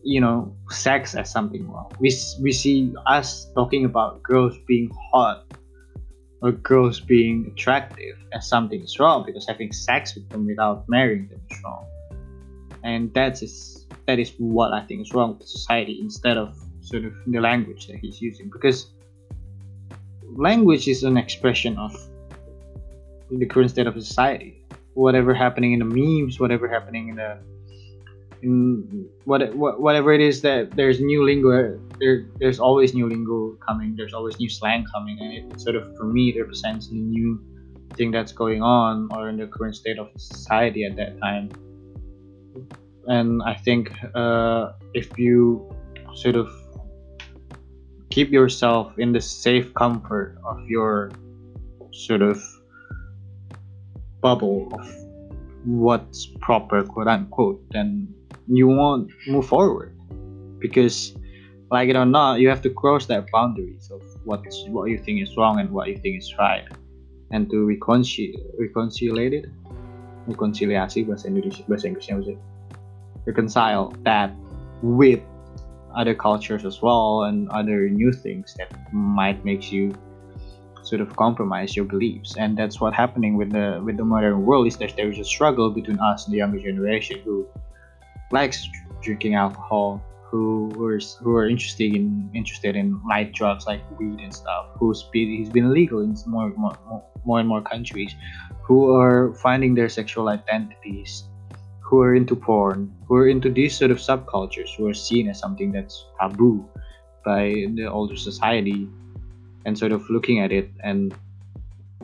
you 0.04 0.22
know 0.22 0.56
sex 0.70 1.16
as 1.16 1.30
something 1.32 1.70
wrong. 1.70 1.92
We, 2.00 2.16
we 2.42 2.52
see 2.52 2.94
us 3.06 3.52
talking 3.54 3.86
about 3.86 4.24
girls 4.24 4.58
being 4.68 4.92
hot 5.12 5.46
or 6.42 6.54
girls 6.54 7.00
being 7.02 7.52
attractive 7.52 8.16
as 8.34 8.48
something 8.48 8.82
is 8.82 8.98
wrong 9.00 9.26
because 9.26 9.46
having 9.48 9.74
sex 9.74 10.16
with 10.16 10.30
them 10.30 10.46
without 10.46 10.86
marrying 10.88 11.28
them 11.28 11.42
is 11.50 11.58
wrong. 11.64 11.86
And 12.84 13.14
that 13.14 13.44
is 13.44 13.80
that 14.10 14.18
is 14.18 14.34
what 14.40 14.74
i 14.74 14.82
think 14.86 15.02
is 15.02 15.14
wrong 15.14 15.38
with 15.38 15.48
society 15.48 16.00
instead 16.02 16.36
of 16.36 16.58
sort 16.82 17.06
of 17.06 17.14
the 17.28 17.40
language 17.40 17.86
that 17.88 17.98
he's 17.98 18.20
using 18.20 18.50
because 18.50 18.88
language 20.36 20.88
is 20.88 21.04
an 21.04 21.16
expression 21.16 21.78
of 21.78 21.94
the 23.30 23.46
current 23.46 23.70
state 23.70 23.86
of 23.86 23.94
society 23.94 24.59
whatever 25.00 25.34
happening 25.34 25.72
in 25.74 25.80
the 25.80 25.86
memes 25.86 26.40
whatever 26.40 26.68
happening 26.68 27.10
in 27.10 27.16
the 27.16 27.38
in 28.42 29.08
what, 29.26 29.56
what 29.56 29.80
whatever 29.80 30.14
it 30.14 30.22
is 30.22 30.42
that 30.42 30.72
there's 30.76 31.00
new 31.00 31.24
lingo 31.24 31.80
there 32.00 32.26
there's 32.40 32.60
always 32.60 32.94
new 32.94 33.08
lingo 33.08 33.58
coming 33.66 33.96
there's 33.96 34.14
always 34.14 34.40
new 34.40 34.50
slang 34.50 34.86
coming 34.94 35.18
and 35.20 35.32
it 35.34 35.60
sort 35.60 35.76
of 35.76 35.96
for 35.98 36.06
me 36.06 36.34
represents 36.38 36.88
the 36.90 36.96
new 36.96 37.40
thing 37.96 38.12
that's 38.12 38.32
going 38.32 38.62
on 38.62 39.10
or 39.16 39.30
in 39.30 39.38
the 39.38 39.48
current 39.48 39.76
state 39.76 39.98
of 39.98 40.10
society 40.16 40.84
at 40.84 40.96
that 40.96 41.20
time. 41.20 41.50
And 43.08 43.42
i 43.44 43.56
think 43.56 43.92
uh, 44.14 44.74
if 44.94 45.18
you 45.18 45.74
sort 46.14 46.36
of 46.36 46.50
keep 48.10 48.32
yourself 48.32 48.98
in 48.98 49.12
the 49.12 49.22
safe 49.22 49.74
comfort 49.74 50.38
of 50.46 50.58
your 50.68 51.12
sort 51.92 52.22
of 52.22 52.42
bubble 54.22 54.70
of 54.74 54.88
what's 55.66 56.28
proper 56.42 56.84
quote 56.84 57.08
unquote 57.08 57.62
then 57.72 58.08
you 58.48 58.68
won't 58.68 59.12
move 59.28 59.46
forward. 59.46 59.96
Because 60.60 61.16
like 61.72 61.90
it 61.90 61.96
or 61.96 62.06
not 62.06 62.40
you 62.40 62.50
have 62.50 62.62
to 62.64 62.70
cross 62.70 63.06
that 63.06 63.30
boundaries 63.32 63.92
of 63.92 64.02
what 64.26 64.44
what 64.68 64.90
you 64.90 64.98
think 64.98 65.22
is 65.22 65.36
wrong 65.38 65.60
and 65.60 65.70
what 65.70 65.88
you 65.88 65.98
think 65.98 66.18
is 66.18 66.34
right. 66.38 66.68
And 67.32 67.50
to 67.52 67.66
reconcile 67.66 68.34
reconciliate 68.58 69.34
it 69.34 69.46
bahasa 70.30 71.26
Indonesia 71.26 71.64
bahasa 71.66 71.90
Inggrisnya 71.90 72.38
reconcile 73.26 73.94
that 74.06 74.34
with 74.82 75.22
other 75.96 76.14
cultures 76.14 76.66
as 76.66 76.82
well 76.82 77.24
and 77.26 77.50
other 77.50 77.90
new 77.90 78.14
things 78.14 78.54
that 78.58 78.70
might 78.94 79.44
make 79.46 79.72
you 79.72 79.94
sort 80.90 81.02
of 81.02 81.16
compromise 81.16 81.76
your 81.76 81.86
beliefs. 81.86 82.36
And 82.38 82.58
that's 82.58 82.82
what's 82.82 82.98
happening 82.98 83.38
with 83.38 83.52
the 83.52 83.82
with 83.86 83.98
the 83.98 84.06
modern 84.06 84.46
world 84.46 84.68
is 84.68 84.78
that 84.78 84.96
there 84.98 85.10
is 85.12 85.20
a 85.20 85.24
struggle 85.24 85.70
between 85.70 86.00
us 86.00 86.26
and 86.26 86.34
the 86.34 86.38
younger 86.38 86.60
generation 86.60 87.22
who 87.24 87.48
likes 88.32 88.68
drinking 89.02 89.36
alcohol, 89.36 90.02
who 90.30 90.70
are 90.84 91.00
who 91.22 91.36
are 91.36 91.48
interested 91.48 91.96
in 91.96 92.30
interested 92.34 92.76
in 92.76 93.00
light 93.08 93.32
drugs 93.34 93.66
like 93.66 93.82
weed 94.00 94.20
and 94.20 94.34
stuff, 94.34 94.66
who's 94.78 95.04
been 95.14 95.30
he's 95.30 95.50
been 95.50 95.66
illegal 95.66 96.00
in 96.02 96.16
more, 96.26 96.50
more 96.58 97.04
more 97.26 97.40
and 97.40 97.48
more 97.48 97.62
countries, 97.62 98.16
who 98.64 98.96
are 98.96 99.34
finding 99.36 99.76
their 99.76 99.90
sexual 99.90 100.30
identities, 100.30 101.30
who 101.82 102.02
are 102.02 102.16
into 102.16 102.36
porn, 102.36 102.92
who 103.08 103.16
are 103.16 103.28
into 103.28 103.50
these 103.50 103.78
sort 103.78 103.92
of 103.92 103.98
subcultures, 103.98 104.70
who 104.78 104.88
are 104.88 104.94
seen 104.94 105.30
as 105.30 105.40
something 105.40 105.72
that's 105.72 106.06
taboo 106.20 106.66
by 107.26 107.66
the 107.76 107.86
older 107.86 108.16
society, 108.16 108.88
and 109.66 109.78
sort 109.78 109.92
of 109.92 110.10
looking 110.10 110.40
at 110.40 110.52
it 110.52 110.70
and 110.84 111.14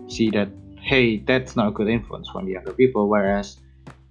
see 0.07 0.29
that 0.31 0.49
hey, 0.81 1.17
that's 1.17 1.55
not 1.55 1.67
a 1.69 1.71
good 1.71 1.87
influence 1.87 2.29
from 2.29 2.45
the 2.45 2.51
younger 2.51 2.71
people, 2.71 3.09
whereas 3.09 3.57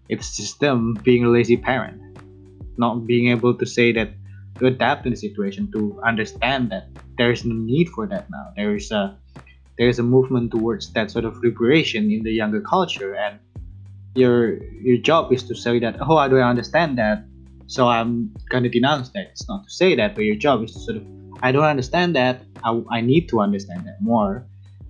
it's 0.08 0.36
just 0.36 0.58
them 0.58 0.94
being 1.04 1.24
a 1.24 1.28
lazy 1.28 1.56
parent 1.56 2.04
not 2.76 3.06
being 3.06 3.28
able 3.28 3.54
to 3.54 3.66
say 3.66 3.92
that 3.92 4.10
to 4.58 4.66
adapt 4.66 5.04
to 5.04 5.10
the 5.10 5.16
situation 5.16 5.70
to 5.72 6.00
understand 6.04 6.70
that 6.70 6.88
there 7.18 7.30
is 7.30 7.44
no 7.44 7.54
need 7.54 7.88
for 7.88 8.06
that 8.06 8.28
now. 8.30 8.52
There 8.56 8.74
is 8.74 8.90
a 8.90 9.16
there 9.78 9.88
is 9.88 9.98
a 9.98 10.02
movement 10.02 10.52
towards 10.52 10.92
that 10.92 11.10
sort 11.10 11.24
of 11.24 11.36
liberation 11.42 12.10
in 12.10 12.22
the 12.22 12.30
younger 12.30 12.60
culture 12.60 13.14
and 13.14 13.38
your 14.14 14.62
your 14.74 14.98
job 14.98 15.32
is 15.32 15.42
to 15.44 15.54
say 15.54 15.80
that 15.80 15.96
oh 16.00 16.16
i 16.16 16.28
do 16.28 16.38
I 16.38 16.48
understand 16.48 16.98
that? 16.98 17.24
So 17.66 17.88
i'm 17.88 18.30
gonna 18.50 18.68
denounce 18.68 19.10
that. 19.10 19.26
It's 19.32 19.48
not 19.48 19.64
to 19.64 19.70
say 19.70 19.94
that 19.96 20.14
but 20.14 20.22
your 20.22 20.36
job 20.36 20.62
is 20.62 20.72
to 20.74 20.80
sort 20.80 20.96
of 20.98 21.04
i 21.42 21.52
don't 21.52 21.64
understand 21.64 22.14
that 22.14 22.42
i, 22.64 22.82
I 22.90 23.00
need 23.00 23.28
to 23.30 23.40
understand 23.40 23.86
that 23.86 24.00
more 24.00 24.46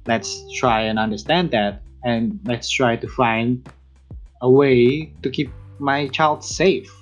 let's 0.06 0.42
try 0.58 0.82
and 0.82 0.98
understand 0.98 1.50
that 1.52 1.82
and 2.04 2.38
let's 2.44 2.68
try 2.70 2.96
to 2.96 3.08
find 3.08 3.68
a 4.42 4.50
way 4.50 5.12
to 5.22 5.30
keep 5.30 5.50
my 5.78 6.06
child 6.08 6.44
safe 6.44 6.92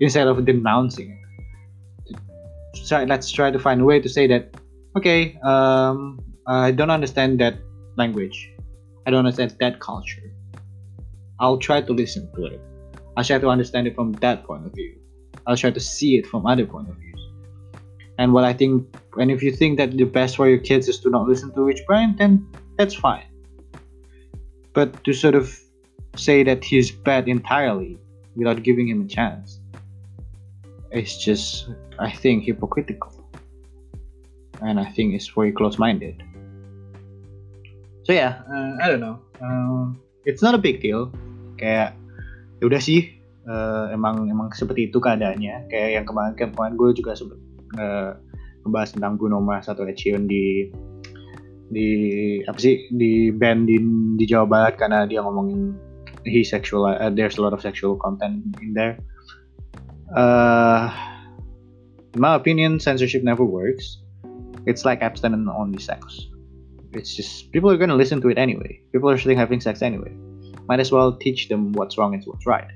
instead 0.00 0.26
of 0.26 0.44
denouncing 0.44 1.18
it. 2.08 2.16
So 2.74 3.02
let's 3.04 3.30
try 3.30 3.50
to 3.50 3.58
find 3.58 3.80
a 3.80 3.84
way 3.84 4.00
to 4.00 4.08
say 4.08 4.26
that, 4.26 4.54
okay, 4.96 5.38
um, 5.42 6.18
I 6.46 6.70
don't 6.70 6.90
understand 6.90 7.40
that 7.40 7.56
language. 7.96 8.50
I 9.06 9.10
don't 9.10 9.20
understand 9.20 9.56
that 9.60 9.80
culture. 9.80 10.32
I'll 11.40 11.58
try 11.58 11.80
to 11.80 11.92
listen 11.92 12.30
to 12.34 12.46
it. 12.46 12.60
I'll 13.16 13.24
try 13.24 13.38
to 13.38 13.48
understand 13.48 13.86
it 13.86 13.94
from 13.94 14.12
that 14.24 14.44
point 14.44 14.66
of 14.66 14.72
view. 14.72 14.96
I'll 15.46 15.56
try 15.56 15.70
to 15.70 15.80
see 15.80 16.16
it 16.18 16.26
from 16.26 16.46
other 16.46 16.66
point 16.66 16.88
of 16.88 16.96
views. 16.96 17.11
And 18.18 18.32
what 18.32 18.44
I 18.44 18.52
think, 18.52 18.84
and 19.16 19.30
if 19.30 19.42
you 19.42 19.52
think 19.52 19.78
that 19.78 19.96
the 19.96 20.04
best 20.04 20.36
for 20.36 20.48
your 20.48 20.58
kids 20.58 20.88
is 20.88 20.98
to 21.00 21.10
not 21.10 21.26
listen 21.26 21.52
to 21.54 21.62
Rich 21.62 21.82
Brian, 21.86 22.14
then 22.16 22.46
that's 22.76 22.94
fine. 22.94 23.24
But 24.72 25.04
to 25.04 25.12
sort 25.12 25.34
of 25.34 25.52
say 26.16 26.42
that 26.44 26.64
he's 26.64 26.90
bad 26.90 27.28
entirely 27.28 27.98
without 28.36 28.62
giving 28.62 28.88
him 28.88 29.02
a 29.02 29.08
chance, 29.08 29.60
it's 30.90 31.16
just 31.16 31.68
I 31.98 32.10
think 32.12 32.44
hypocritical. 32.44 33.12
And 34.60 34.78
I 34.78 34.86
think 34.86 35.14
it's 35.14 35.28
very 35.28 35.52
close-minded. 35.52 36.22
So 38.04 38.12
yeah 38.12 38.42
uh, 38.48 38.76
I 38.82 38.88
don't 38.88 39.00
know. 39.00 39.18
Uh, 39.40 39.96
it's 40.24 40.42
not 40.42 40.54
a 40.54 40.60
big 40.60 40.80
deal. 40.80 41.10
Kayak 41.56 41.96
ya 42.60 42.64
udah 42.68 42.80
sih. 42.80 43.18
Uh, 43.42 43.90
emang 43.90 44.30
emang 44.30 44.54
seperti 44.54 44.92
itu 44.92 45.02
keadaannya. 45.02 45.66
Kayak 45.66 45.90
yang 46.00 46.06
kemarin 46.06 46.32
kemarin 46.38 46.74
gue 46.78 46.94
juga 46.94 47.18
sempet 47.18 47.51
uh, 47.78 48.16
ngebahas 48.66 48.94
tentang 48.94 49.18
atau 49.18 49.82
Ed 49.86 49.98
Sheeran 49.98 50.26
di 50.26 50.70
di 51.72 51.88
apa 52.44 52.60
sih 52.60 52.84
di 52.92 53.32
band 53.32 53.64
di, 53.64 53.80
di 54.20 54.24
Jawa 54.28 54.44
Barat 54.44 54.74
karena 54.76 55.08
dia 55.08 55.24
ngomongin 55.24 55.72
he 56.28 56.44
sexual 56.44 56.84
uh, 56.84 57.08
there's 57.08 57.40
a 57.40 57.42
lot 57.42 57.56
of 57.56 57.64
sexual 57.64 57.96
content 57.96 58.44
in 58.60 58.76
there 58.76 59.00
uh, 60.12 60.92
in 62.14 62.20
my 62.20 62.34
opinion, 62.34 62.78
censorship 62.80 63.22
never 63.22 63.44
works. 63.44 63.98
It's 64.66 64.84
like 64.84 65.02
abstinent 65.02 65.48
only 65.48 65.78
sex. 65.78 66.28
It's 66.92 67.16
just 67.16 67.50
people 67.52 67.70
are 67.70 67.76
gonna 67.76 67.96
listen 67.96 68.20
to 68.20 68.28
it 68.28 68.38
anyway. 68.38 68.80
People 68.92 69.10
are 69.10 69.18
still 69.18 69.36
having 69.36 69.60
sex 69.60 69.82
anyway. 69.82 70.12
Might 70.68 70.80
as 70.80 70.92
well 70.92 71.16
teach 71.16 71.48
them 71.48 71.72
what's 71.72 71.96
wrong 71.96 72.14
and 72.14 72.22
what's 72.24 72.46
right. 72.46 72.68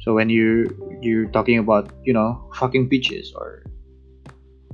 So 0.00 0.14
when 0.14 0.30
you 0.30 0.72
you're 1.00 1.28
talking 1.28 1.58
about 1.58 1.92
you 2.04 2.12
know 2.12 2.50
fucking 2.54 2.88
bitches 2.88 3.34
or 3.36 3.64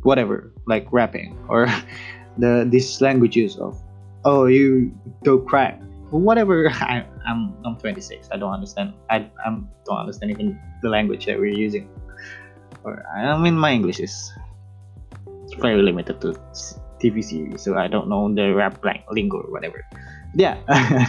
whatever 0.02 0.52
like 0.66 0.87
rapping 0.92 1.37
or 1.49 1.66
the 2.38 2.66
these 2.69 3.00
languages 3.00 3.57
of 3.59 3.80
oh 4.25 4.47
you 4.47 4.92
don't 5.23 5.47
crack. 5.47 5.80
Whatever 6.11 6.69
I, 6.83 7.07
I'm 7.26 7.54
I'm 7.64 7.76
26 7.76 8.28
I 8.33 8.37
don't 8.37 8.52
understand 8.52 8.95
I 9.11 9.30
I 9.45 9.57
don't 9.87 9.99
understand 9.99 10.33
even 10.33 10.59
the 10.83 10.88
language 10.88 11.26
that 11.26 11.38
we're 11.38 11.54
using. 11.54 11.88
Or 12.85 13.04
I 13.14 13.37
mean 13.38 13.57
my 13.59 13.73
English 13.73 14.00
is 14.00 14.33
very 15.59 15.83
limited 15.83 16.21
to 16.23 16.35
TV 17.00 17.23
series 17.25 17.62
so 17.62 17.76
I 17.76 17.88
don't 17.88 18.09
know 18.09 18.33
the 18.33 18.52
rap 18.54 18.83
lingo 19.11 19.38
or 19.38 19.50
whatever. 19.50 19.85
Yeah 20.35 20.59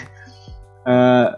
uh, 0.85 1.35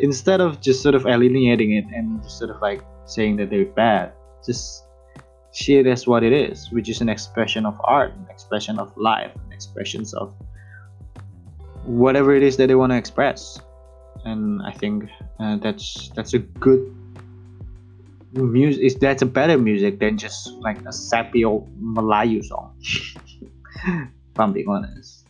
instead 0.00 0.40
of 0.40 0.60
just 0.60 0.82
sort 0.82 0.94
of 0.94 1.06
alienating 1.06 1.72
it 1.72 1.84
and 1.94 2.22
just 2.22 2.38
sort 2.38 2.50
of 2.50 2.60
like 2.60 2.82
saying 3.06 3.36
that 3.36 3.50
they're 3.50 3.66
bad 3.66 4.12
just 4.44 4.83
see 5.54 5.76
it 5.76 5.86
as 5.86 6.06
what 6.06 6.22
it 6.22 6.32
is 6.32 6.70
which 6.70 6.88
is 6.88 7.00
an 7.00 7.08
expression 7.08 7.64
of 7.64 7.80
art 7.84 8.12
an 8.14 8.26
expression 8.28 8.78
of 8.78 8.94
life 8.96 9.32
expressions 9.52 10.12
of 10.14 10.34
whatever 11.84 12.34
it 12.34 12.42
is 12.42 12.56
that 12.56 12.66
they 12.68 12.74
want 12.74 12.92
to 12.92 12.96
express. 12.96 13.60
And 14.24 14.62
i 14.62 14.72
think 14.72 15.04
uh, 15.38 15.56
that's 15.58 16.10
that's 16.16 16.32
a 16.34 16.38
good 16.38 16.80
music 18.32 18.82
is 18.82 18.96
that's 18.96 19.22
a 19.22 19.26
better 19.26 19.58
music 19.58 20.00
than 20.00 20.16
just 20.16 20.50
like 20.66 20.80
a 20.86 20.92
sappy 20.92 21.44
old 21.44 21.68
Malayu 21.78 22.42
song 22.42 22.74
if 23.86 24.40
I'm 24.40 24.52
being 24.52 24.68
honest. 24.68 25.28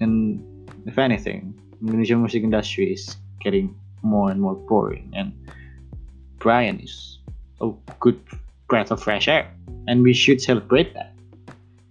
And 0.00 0.42
if 0.86 0.98
anything 0.98 1.54
Indonesian 1.80 2.20
music 2.20 2.42
industry 2.42 2.92
is 2.92 3.16
getting 3.40 3.76
more 4.02 4.30
and 4.30 4.40
more 4.40 4.54
boring 4.54 5.12
and 5.14 5.32
Brian 6.38 6.80
is 6.80 7.18
a 7.60 7.70
good 8.00 8.20
breath 8.68 8.90
of 8.90 9.02
fresh 9.02 9.28
air 9.28 9.50
and 9.86 10.02
we 10.02 10.12
should 10.12 10.40
celebrate 10.40 10.92
that 10.94 11.14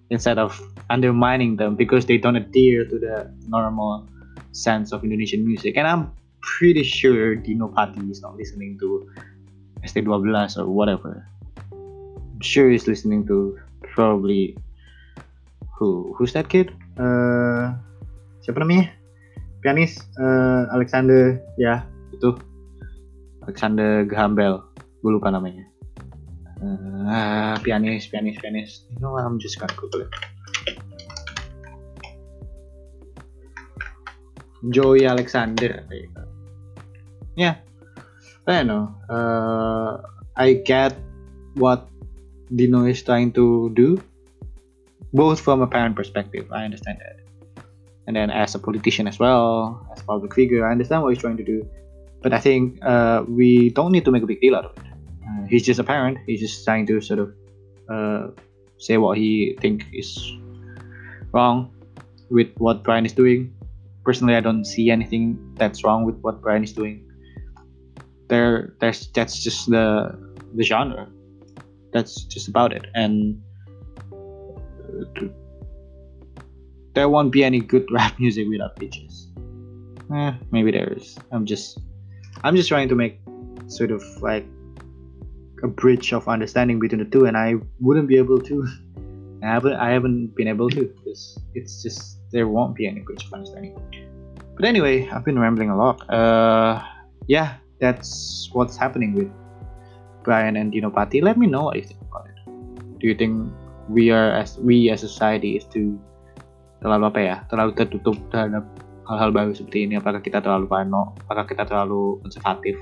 instead 0.10 0.38
of 0.38 0.60
undermining 0.90 1.56
them 1.56 1.76
because 1.76 2.06
they 2.06 2.18
don't 2.18 2.36
adhere 2.36 2.86
to 2.86 3.00
the 3.00 3.32
normal 3.48 4.08
sense 4.52 4.92
of 4.92 5.04
Indonesian 5.04 5.46
music. 5.46 5.78
And 5.78 5.88
I'm 5.88 6.12
pretty 6.42 6.84
sure 6.84 7.36
Dino 7.36 7.68
Pati 7.68 8.00
is 8.12 8.22
not 8.22 8.38
listening 8.38 8.78
to 8.80 9.10
ST12 9.84 10.58
or 10.58 10.68
whatever. 10.70 11.28
I'm 11.72 12.42
sure 12.42 12.70
he's 12.70 12.88
listening 12.88 13.26
to 13.28 13.58
probably 13.82 14.58
who 15.78 16.14
who's 16.18 16.34
that 16.34 16.48
kid? 16.48 16.72
Uh, 16.96 17.76
siapa 18.44 18.64
namanya? 18.64 18.92
Pianis 19.60 20.00
uh, 20.20 20.70
Alexander 20.72 21.42
ya 21.58 21.84
itu 22.14 22.38
Alexander 23.44 24.06
Graham 24.08 24.36
gue 24.36 25.12
lupa 25.12 25.30
namanya. 25.30 25.75
Uh, 26.62 27.60
pianis, 27.60 28.08
pianis, 28.10 28.40
pianis. 28.40 28.88
You 28.92 29.00
know, 29.02 29.12
what? 29.14 29.24
I'm 29.24 29.40
just 29.40 29.60
gonna 29.60 29.74
Google 29.76 30.02
it. 30.02 30.12
Joey 34.70 35.06
Alexander. 35.06 35.86
Yeah, 37.36 37.56
I 38.48 38.64
know. 38.64 38.96
Uh, 39.10 40.02
I 40.36 40.54
get 40.66 40.96
what 41.56 41.88
Dino 42.56 42.86
is 42.86 43.04
trying 43.04 43.32
to 43.34 43.70
do, 43.76 44.02
both 45.14 45.40
from 45.40 45.62
a 45.62 45.68
parent 45.68 45.96
perspective. 45.96 46.48
I 46.52 46.64
understand 46.66 47.00
that, 47.04 47.20
and 48.08 48.16
then 48.16 48.32
as 48.32 48.56
a 48.56 48.60
politician 48.60 49.08
as 49.08 49.20
well, 49.20 49.86
as 49.94 50.02
public 50.02 50.34
figure, 50.34 50.66
I 50.66 50.72
understand 50.72 51.04
what 51.04 51.14
he's 51.14 51.22
trying 51.22 51.38
to 51.38 51.44
do. 51.46 51.68
But 52.24 52.34
I 52.34 52.40
think 52.40 52.80
uh, 52.82 53.22
we 53.28 53.70
don't 53.70 53.92
need 53.92 54.06
to 54.06 54.12
make 54.12 54.24
a 54.24 54.26
big 54.26 54.42
deal 54.42 54.56
out 54.56 54.66
of 54.66 54.74
it. 54.78 54.95
He's 55.50 55.64
just 55.64 55.80
a 55.80 55.84
parent. 55.84 56.18
He's 56.26 56.40
just 56.40 56.64
trying 56.64 56.86
to 56.88 57.02
sort 57.02 57.20
of 57.20 57.34
uh, 57.90 58.28
say 58.78 58.98
what 58.98 59.18
he 59.18 59.58
think 59.62 59.86
is 59.94 60.18
wrong 61.32 61.72
with 62.30 62.50
what 62.58 62.84
Brian 62.84 63.06
is 63.06 63.14
doing 63.14 63.56
personally, 64.06 64.36
I 64.36 64.40
don't 64.40 64.64
see 64.64 64.92
anything 64.92 65.38
that's 65.56 65.84
wrong 65.84 66.06
with 66.06 66.18
what 66.22 66.40
Brian 66.42 66.64
is 66.64 66.72
doing. 66.72 67.12
There, 68.30 68.76
there's 68.80 69.08
that's 69.08 69.44
just 69.44 69.70
the 69.70 70.16
the 70.54 70.64
genre. 70.64 71.10
That's 71.92 72.24
just 72.24 72.48
about 72.48 72.72
it, 72.72 72.86
and 72.94 73.42
uh, 74.12 75.28
there 76.94 77.10
won't 77.10 77.32
be 77.32 77.44
any 77.44 77.60
good 77.60 77.88
rap 77.92 78.20
music 78.20 78.48
without 78.48 78.76
bitches. 78.78 79.28
Eh, 80.14 80.34
maybe 80.52 80.72
there 80.72 80.94
is. 80.94 81.18
I'm 81.32 81.46
just, 81.46 81.80
I'm 82.44 82.56
just 82.56 82.70
trying 82.70 82.90
to 82.90 82.96
make 82.96 83.20
sort 83.68 83.92
of 83.92 84.04
like 84.22 84.46
a 85.64 85.68
bridge 85.68 86.14
of 86.14 86.28
understanding 86.28 86.80
between 86.80 87.00
the 87.00 87.10
two, 87.10 87.26
and 87.26 87.38
I 87.38 87.56
wouldn't 87.80 88.08
be 88.08 88.18
able 88.18 88.42
to. 88.42 88.68
I 89.44 89.48
haven't, 89.48 89.76
I 89.76 89.90
haven't 89.92 90.36
been 90.36 90.48
able 90.48 90.70
to 90.72 90.90
because 90.90 91.38
it's 91.54 91.84
just 91.84 92.18
there 92.32 92.48
won't 92.48 92.76
be 92.76 92.88
any 92.88 93.02
bridge 93.02 93.24
of 93.26 93.34
understanding. 93.34 93.78
But 94.56 94.66
anyway, 94.66 95.08
I've 95.10 95.24
been 95.24 95.38
rambling 95.38 95.70
a 95.70 95.78
lot. 95.78 96.02
Uh, 96.10 96.82
yeah, 97.28 97.58
that's 97.80 98.50
what's 98.54 98.78
happening 98.78 99.14
with 99.14 99.30
Brian 100.24 100.56
and 100.56 100.72
Dino 100.72 100.90
Pati. 100.90 101.22
Let 101.22 101.38
me 101.38 101.48
know 101.48 101.64
what 101.64 101.76
you 101.76 101.84
think 101.84 102.02
about 102.02 102.28
it. 102.28 102.40
Do 103.00 103.08
you 103.08 103.16
think 103.16 103.52
we 103.90 104.10
are 104.10 104.32
as 104.32 104.58
we 104.58 104.90
as 104.90 105.02
society 105.02 105.58
is 105.58 105.66
too 105.66 106.00
terlalu 106.82 107.06
apa 107.12 107.20
ya? 107.22 107.36
Terlalu 107.52 107.72
tertutup 107.78 108.18
terhadap 108.34 108.66
hal-hal 109.06 109.30
baru 109.30 109.52
seperti 109.54 109.86
ini? 109.86 110.02
Apakah 110.02 110.24
kita 110.24 110.42
terlalu 110.42 110.66
parno? 110.66 111.14
Apakah 111.28 111.46
kita 111.46 111.64
terlalu 111.70 112.18
konservatif? 112.26 112.76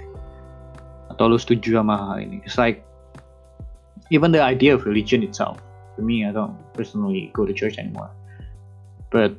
Atau 1.13 1.29
lu 1.29 1.37
setuju 1.37 1.77
sama 1.77 1.93
hal 1.93 2.25
ini? 2.25 2.41
It's 2.41 2.57
like 2.57 2.81
even 4.09 4.33
the 4.33 4.41
idea 4.41 4.73
of 4.73 4.89
religion 4.89 5.21
itself. 5.21 5.61
For 5.93 6.01
me, 6.01 6.25
I 6.25 6.33
don't 6.33 6.57
personally 6.73 7.29
go 7.37 7.45
to 7.45 7.53
church 7.53 7.77
anymore. 7.77 8.09
But 9.13 9.37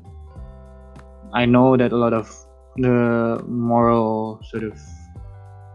I 1.34 1.50
know 1.50 1.74
that 1.74 1.90
a 1.90 1.98
lot 1.98 2.14
of 2.14 2.30
the 2.78 3.42
moral 3.50 4.38
sort 4.46 4.62
of 4.62 4.78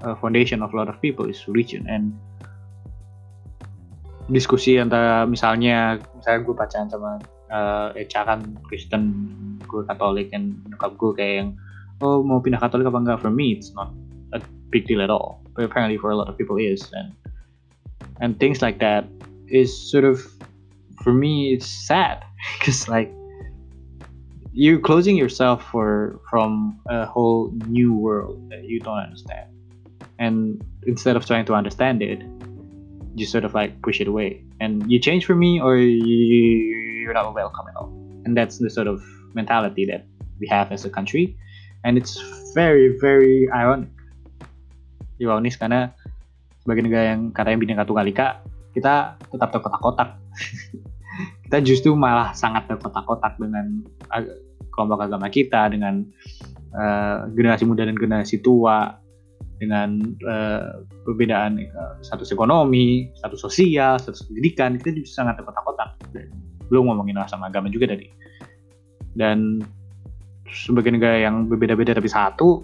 uh, 0.03 0.15
foundation 0.15 0.63
of 0.63 0.71
a 0.71 0.77
lot 0.79 0.87
of 0.87 0.99
people 1.03 1.27
is 1.27 1.43
religion 1.47 1.83
and 1.87 2.15
diskusi 4.29 4.77
antara 4.77 5.25
misalnya 5.25 5.97
misalnya 6.15 6.39
gue 6.45 6.55
pacaran 6.55 6.87
sama 6.87 7.17
uh, 7.49 7.89
Eca 7.97 8.23
kan 8.23 8.45
Kristen 8.69 9.03
gue 9.65 9.81
Katolik 9.89 10.29
dan 10.29 10.61
nyokap 10.69 10.95
gue 11.01 11.11
kayak 11.17 11.35
yang 11.43 11.49
oh 12.05 12.21
mau 12.21 12.37
pindah 12.37 12.61
Katolik 12.61 12.85
apa 12.87 12.99
enggak 13.01 13.19
for 13.19 13.33
me 13.33 13.57
it's 13.57 13.73
not 13.73 13.89
a 14.37 14.39
big 14.69 14.85
deal 14.85 15.01
at 15.01 15.09
all 15.09 15.41
apparently 15.63 15.97
for 15.97 16.11
a 16.11 16.15
lot 16.15 16.27
of 16.29 16.37
people 16.37 16.57
is 16.57 16.91
and 16.93 17.13
and 18.21 18.39
things 18.39 18.61
like 18.61 18.79
that 18.79 19.05
is 19.47 19.69
sort 19.91 20.03
of 20.03 20.21
for 21.03 21.13
me 21.13 21.53
it's 21.53 21.65
sad 21.65 22.23
because 22.59 22.87
like 22.87 23.11
you're 24.51 24.79
closing 24.79 25.15
yourself 25.15 25.63
for 25.71 26.19
from 26.29 26.79
a 26.89 27.05
whole 27.05 27.51
new 27.67 27.93
world 27.93 28.49
that 28.49 28.63
you 28.65 28.79
don't 28.79 28.97
understand. 28.97 29.47
And 30.17 30.61
instead 30.83 31.15
of 31.15 31.25
trying 31.25 31.45
to 31.45 31.53
understand 31.53 32.01
it 32.01 32.21
you 33.15 33.25
sort 33.25 33.43
of 33.43 33.53
like 33.53 33.81
push 33.81 33.99
it 33.99 34.07
away. 34.07 34.43
And 34.59 34.89
you 34.91 34.99
change 34.99 35.25
for 35.25 35.35
me 35.35 35.59
or 35.59 35.75
you, 35.77 36.05
you're 36.05 37.13
not 37.13 37.33
welcome 37.33 37.67
at 37.67 37.75
all. 37.75 37.89
And 38.25 38.35
that's 38.35 38.59
the 38.59 38.69
sort 38.69 38.87
of 38.87 39.01
mentality 39.33 39.85
that 39.85 40.05
we 40.39 40.47
have 40.47 40.71
as 40.71 40.85
a 40.85 40.89
country. 40.89 41.37
And 41.83 41.97
it's 41.97 42.19
very 42.53 42.97
very 42.99 43.49
ironic 43.51 43.89
ironis 45.19 45.59
karena 45.59 45.93
sebagai 46.63 46.87
negara 46.87 47.15
yang 47.15 47.31
katanya 47.35 47.57
bineka 47.59 47.83
tunggal 47.87 48.07
ika 48.07 48.43
kita 48.73 49.19
tetap 49.19 49.49
terkotak-kotak 49.51 50.19
kita 51.45 51.57
justru 51.65 51.93
malah 51.93 52.31
sangat 52.33 52.69
terkotak-kotak 52.69 53.35
dengan 53.37 53.83
kelompok 54.71 55.09
agama 55.09 55.27
kita 55.27 55.67
dengan 55.73 56.05
uh, 56.73 57.27
generasi 57.33 57.67
muda 57.67 57.83
dan 57.83 57.97
generasi 57.97 58.39
tua 58.39 58.95
dengan 59.59 59.99
uh, 60.23 60.87
perbedaan 61.03 61.59
uh, 61.59 61.99
status 61.99 62.31
ekonomi, 62.31 63.11
status 63.19 63.43
sosial, 63.43 63.99
status 63.99 64.23
pendidikan 64.31 64.79
kita 64.79 64.95
bisa 64.95 65.19
sangat 65.25 65.43
terkotak-kotak. 65.43 65.99
Belum 66.71 66.87
ngomongin 66.87 67.19
sama 67.27 67.51
agama 67.51 67.67
juga 67.67 67.91
tadi. 67.91 68.07
Dan 69.11 69.59
sebagai 70.47 70.95
negara 70.95 71.19
yang 71.19 71.51
berbeda-beda 71.51 71.91
tapi 71.91 72.07
satu, 72.07 72.63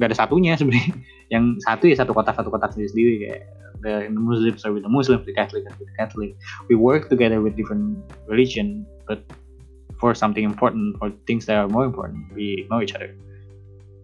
nggak 0.00 0.08
ada 0.08 0.16
satunya 0.16 0.56
sebenarnya. 0.56 0.96
Yang 1.28 1.60
satu 1.64 1.84
ya 1.88 1.96
satu 1.96 2.16
kotak 2.16 2.36
satu 2.36 2.48
kotak 2.48 2.72
sendiri 2.72 2.88
sendiri 2.88 3.14
kayak 3.20 3.42
the, 3.82 4.10
the 4.10 4.20
Muslims 4.20 4.64
are 4.64 4.72
with 4.72 4.82
the 4.82 4.88
Muslims, 4.88 5.26
the 5.26 5.34
Catholic 5.34 5.66
are 5.66 5.76
with 5.78 5.88
the 5.88 5.96
Catholic. 5.96 6.34
We 6.68 6.74
work 6.74 7.08
together 7.08 7.40
with 7.40 7.56
different 7.56 8.00
religion, 8.26 8.86
but 9.06 9.22
for 10.00 10.14
something 10.14 10.44
important 10.44 10.96
or 11.00 11.12
things 11.26 11.46
that 11.46 11.56
are 11.56 11.68
more 11.68 11.84
important, 11.84 12.32
we 12.34 12.66
know 12.70 12.80
each 12.80 12.94
other, 12.94 13.14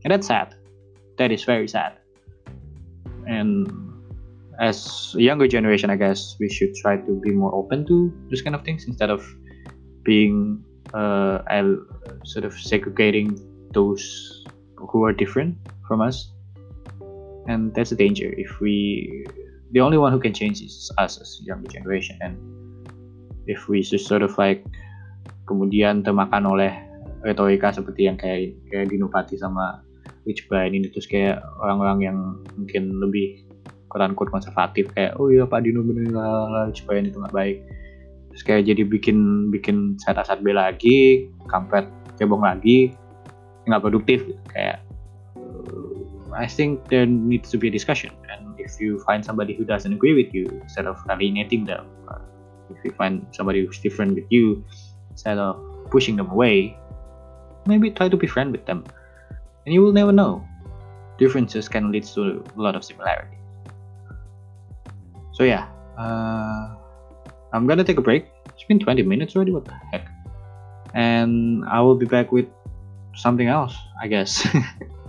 and 0.05 0.13
that's 0.13 0.27
sad. 0.27 0.55
That 1.19 1.31
is 1.31 1.45
very 1.45 1.69
sad. 1.69 1.99
And 3.27 3.71
as 4.61 5.15
a 5.17 5.23
younger 5.23 5.49
generation, 5.49 5.91
I 5.91 5.97
guess 5.97 6.37
we 6.39 6.49
should 6.49 6.75
try 6.75 6.97
to 6.97 7.13
be 7.23 7.31
more 7.31 7.55
open 7.55 7.87
to 7.87 8.13
those 8.31 8.43
kind 8.43 8.55
of 8.55 8.63
things 8.65 8.85
instead 8.87 9.11
of 9.11 9.25
being 10.05 10.63
uh, 10.93 11.39
sort 12.25 12.45
of 12.45 12.53
segregating 12.55 13.39
those 13.73 14.45
who 14.77 15.05
are 15.05 15.13
different 15.13 15.57
from 15.89 16.01
us. 16.01 16.34
And 17.47 17.75
that's 17.77 17.93
a 17.93 17.99
danger 17.99 18.33
if 18.37 18.61
we 18.61 19.27
the 19.75 19.81
only 19.81 19.99
one 19.99 20.13
who 20.13 20.21
can 20.21 20.33
change 20.33 20.63
is 20.63 20.89
us 20.97 21.21
as 21.21 21.41
younger 21.45 21.69
generation 21.69 22.17
and 22.23 22.39
if 23.47 23.69
we 23.69 23.83
just 23.83 24.07
sort 24.07 24.23
of 24.23 24.33
like 24.39 24.65
kemudian 25.45 26.01
termakan 26.01 26.49
oleh 26.49 26.73
retorika 27.25 27.73
seperti 27.75 28.09
yang 28.09 28.17
kayak 28.17 28.57
kayak 28.71 28.89
Dinopati 28.89 29.37
sama 29.37 29.83
Brian 30.25 30.73
ini 30.73 30.89
terus 30.89 31.05
kayak 31.05 31.45
orang-orang 31.61 31.99
yang 32.01 32.19
mungkin 32.57 32.97
lebih 33.01 33.45
quote 33.93 34.33
konservatif 34.33 34.91
kayak 34.93 35.17
oh 35.21 35.29
iya 35.29 35.45
Pak 35.45 35.65
Dino 35.65 35.85
bener 35.85 36.11
lah 36.13 36.69
Brian 36.89 37.09
itu 37.09 37.21
nggak 37.21 37.37
baik 37.37 37.59
terus 38.33 38.43
kayak 38.43 38.63
jadi 38.67 38.83
bikin 38.83 39.51
bikin 39.55 39.95
saat-saat 40.03 40.43
lagi 40.43 41.29
kampret 41.47 41.87
cebong 42.19 42.43
lagi 42.43 42.91
nggak 43.65 43.81
produktif 43.81 44.27
gitu. 44.27 44.43
kayak 44.53 44.84
I 46.35 46.47
think 46.47 46.89
there 46.89 47.07
needs 47.07 47.51
to 47.51 47.59
be 47.59 47.69
a 47.69 47.71
discussion. 47.71 48.11
And 48.31 48.59
if 48.59 48.81
you 48.81 48.99
find 49.05 49.25
somebody 49.25 49.55
who 49.55 49.65
doesn't 49.65 49.93
agree 49.93 50.15
with 50.15 50.35
you, 50.35 50.47
instead 50.63 50.87
of 50.87 50.99
alienating 51.09 51.65
them, 51.65 51.87
uh, 52.09 52.19
if 52.71 52.85
you 52.85 52.91
find 52.93 53.27
somebody 53.33 53.65
who's 53.65 53.79
different 53.79 54.15
with 54.15 54.27
you, 54.31 54.65
instead 55.11 55.39
of 55.39 55.57
pushing 55.91 56.17
them 56.17 56.31
away, 56.31 56.77
maybe 57.67 57.91
try 57.91 58.09
to 58.09 58.17
be 58.17 58.27
friend 58.27 58.53
with 58.53 58.67
them. 58.67 58.85
And 59.65 59.73
you 59.73 59.83
will 59.83 59.93
never 59.93 60.13
know. 60.13 60.45
Differences 61.19 61.69
can 61.69 61.93
lead 61.93 62.05
to 62.05 62.45
a 62.57 62.61
lot 62.61 62.75
of 62.75 62.85
similarities. 62.85 63.39
So 65.33 65.45
yeah, 65.45 65.69
uh, 65.99 66.77
I'm 67.53 67.67
gonna 67.67 67.85
take 67.85 67.99
a 67.99 68.03
break. 68.03 68.27
It's 68.55 68.65
been 68.65 68.79
20 68.79 69.03
minutes 69.03 69.37
already. 69.37 69.53
What 69.53 69.65
the 69.65 69.75
heck? 69.93 70.09
And 70.95 71.65
I 71.67 71.81
will 71.81 71.97
be 71.97 72.07
back 72.07 72.31
with 72.31 72.47
something 73.15 73.49
else, 73.49 73.75
I 74.01 74.09
guess. 74.09 74.47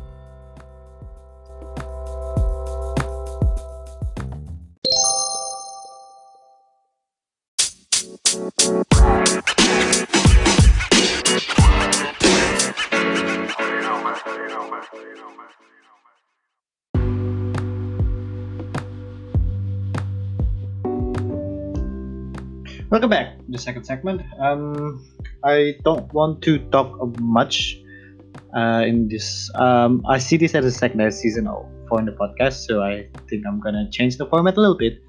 Welcome 22.95 23.11
back. 23.11 23.35
The 23.51 23.59
second 23.59 23.83
segment. 23.83 24.23
Um, 24.39 25.03
I 25.43 25.75
don't 25.83 26.07
want 26.15 26.39
to 26.47 26.63
talk 26.71 26.95
much 27.19 27.75
uh, 28.55 28.87
in 28.87 29.11
this. 29.11 29.51
Um, 29.59 29.99
I 30.07 30.15
see 30.17 30.39
this 30.39 30.55
as 30.55 30.63
a 30.63 30.71
second 30.71 31.03
season 31.11 31.43
for 31.91 31.99
the 31.99 32.15
podcast, 32.15 32.63
so 32.63 32.87
I 32.87 33.11
think 33.27 33.43
I'm 33.43 33.59
gonna 33.59 33.91
change 33.91 34.15
the 34.15 34.23
format 34.31 34.55
a 34.55 34.63
little 34.63 34.79
bit. 34.79 35.03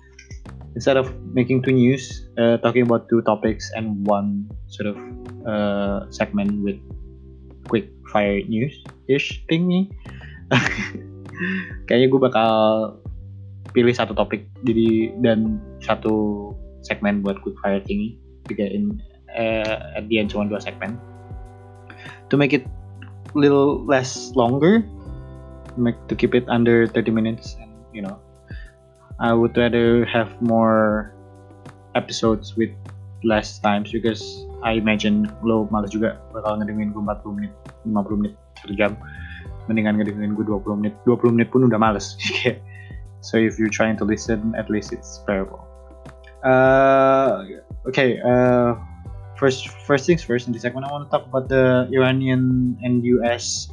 Instead 0.74 0.98
of 0.98 1.14
making 1.30 1.62
two 1.62 1.70
news, 1.70 2.26
uh, 2.42 2.58
talking 2.58 2.82
about 2.82 3.06
two 3.06 3.22
topics 3.22 3.70
and 3.78 4.02
one 4.02 4.50
sort 4.66 4.90
of 4.90 4.98
uh, 5.46 6.10
segment 6.10 6.66
with 6.66 6.82
quick 7.70 7.86
fire 8.10 8.42
news 8.50 8.82
ish 9.06 9.46
thingy. 9.46 9.94
Kayaknya 11.86 12.06
gue 12.10 12.18
bakal 12.18 12.50
pilih 13.70 13.94
satu 13.94 14.10
topik 14.10 14.50
jadi 14.66 15.14
dan 15.22 15.62
satu 15.78 16.50
segmen 16.86 17.26
buat 17.26 17.42
quick 17.42 17.58
fire 17.60 17.82
thingy. 17.82 18.16
Juga 18.46 18.70
in 18.70 19.02
uh, 19.34 19.98
at 19.98 20.06
the 20.06 20.22
end 20.22 20.30
cuma 20.30 20.46
dua 20.46 20.62
segmen. 20.62 20.94
To 22.30 22.38
make 22.38 22.54
it 22.54 22.66
little 23.34 23.84
less 23.84 24.32
longer 24.32 24.80
make 25.76 25.96
to 26.08 26.16
keep 26.16 26.34
it 26.34 26.48
under 26.48 26.86
30 26.86 27.12
minutes 27.12 27.56
and 27.60 27.70
you 27.92 28.00
know 28.00 28.18
I 29.20 29.32
would 29.32 29.56
rather 29.56 30.04
have 30.04 30.30
more 30.40 31.12
episodes 31.94 32.56
with 32.56 32.70
less 33.24 33.58
times 33.58 33.92
because 33.92 34.44
I 34.62 34.72
imagine 34.72 35.28
lo 35.40 35.68
malas 35.72 35.92
juga 35.92 36.20
bakal 36.32 36.60
ngedengerin 36.60 36.92
gue 36.92 37.00
40 37.00 37.36
menit 37.36 37.52
50 37.88 38.20
menit 38.20 38.34
1 38.68 38.76
jam. 38.76 38.92
Mendingan 39.68 39.96
ngedengerin 39.96 40.36
gue 40.36 40.44
20 40.44 40.80
menit 40.80 40.94
20 41.08 41.32
menit 41.32 41.48
pun 41.48 41.64
udah 41.64 41.80
males. 41.80 42.16
So 43.26 43.42
if 43.42 43.58
you're 43.58 43.72
trying 43.72 43.98
to 43.98 44.06
listen 44.06 44.54
at 44.54 44.70
least 44.70 44.94
it's 44.94 45.18
bearable 45.26 45.65
uh, 46.44 47.44
okay 47.86 48.20
uh, 48.20 48.74
first 49.36 49.68
first 49.86 50.06
things 50.06 50.22
first 50.22 50.46
in 50.46 50.52
this 50.52 50.62
segment 50.62 50.86
I 50.86 50.92
want 50.92 51.08
to 51.08 51.10
talk 51.10 51.26
about 51.28 51.48
the 51.48 51.88
Iranian 51.92 52.76
and 52.82 53.04
US 53.20 53.68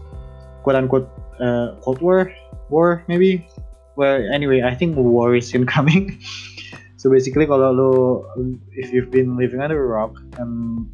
quote 0.63 0.75
unquote 0.75 1.09
uh, 1.39 1.75
Cold 1.81 2.01
War 2.01 2.31
war 2.69 3.03
maybe? 3.07 3.47
Well 3.95 4.21
anyway 4.33 4.61
I 4.61 4.73
think 4.73 4.97
war 4.97 5.35
is 5.35 5.53
incoming 5.53 6.19
so 6.97 7.09
basically 7.09 7.45
kalau 7.45 8.25
if 8.73 8.91
you've 8.93 9.11
been 9.11 9.37
living 9.37 9.61
under 9.61 9.77
a 9.77 9.87
rock 9.87 10.15
um, 10.39 10.89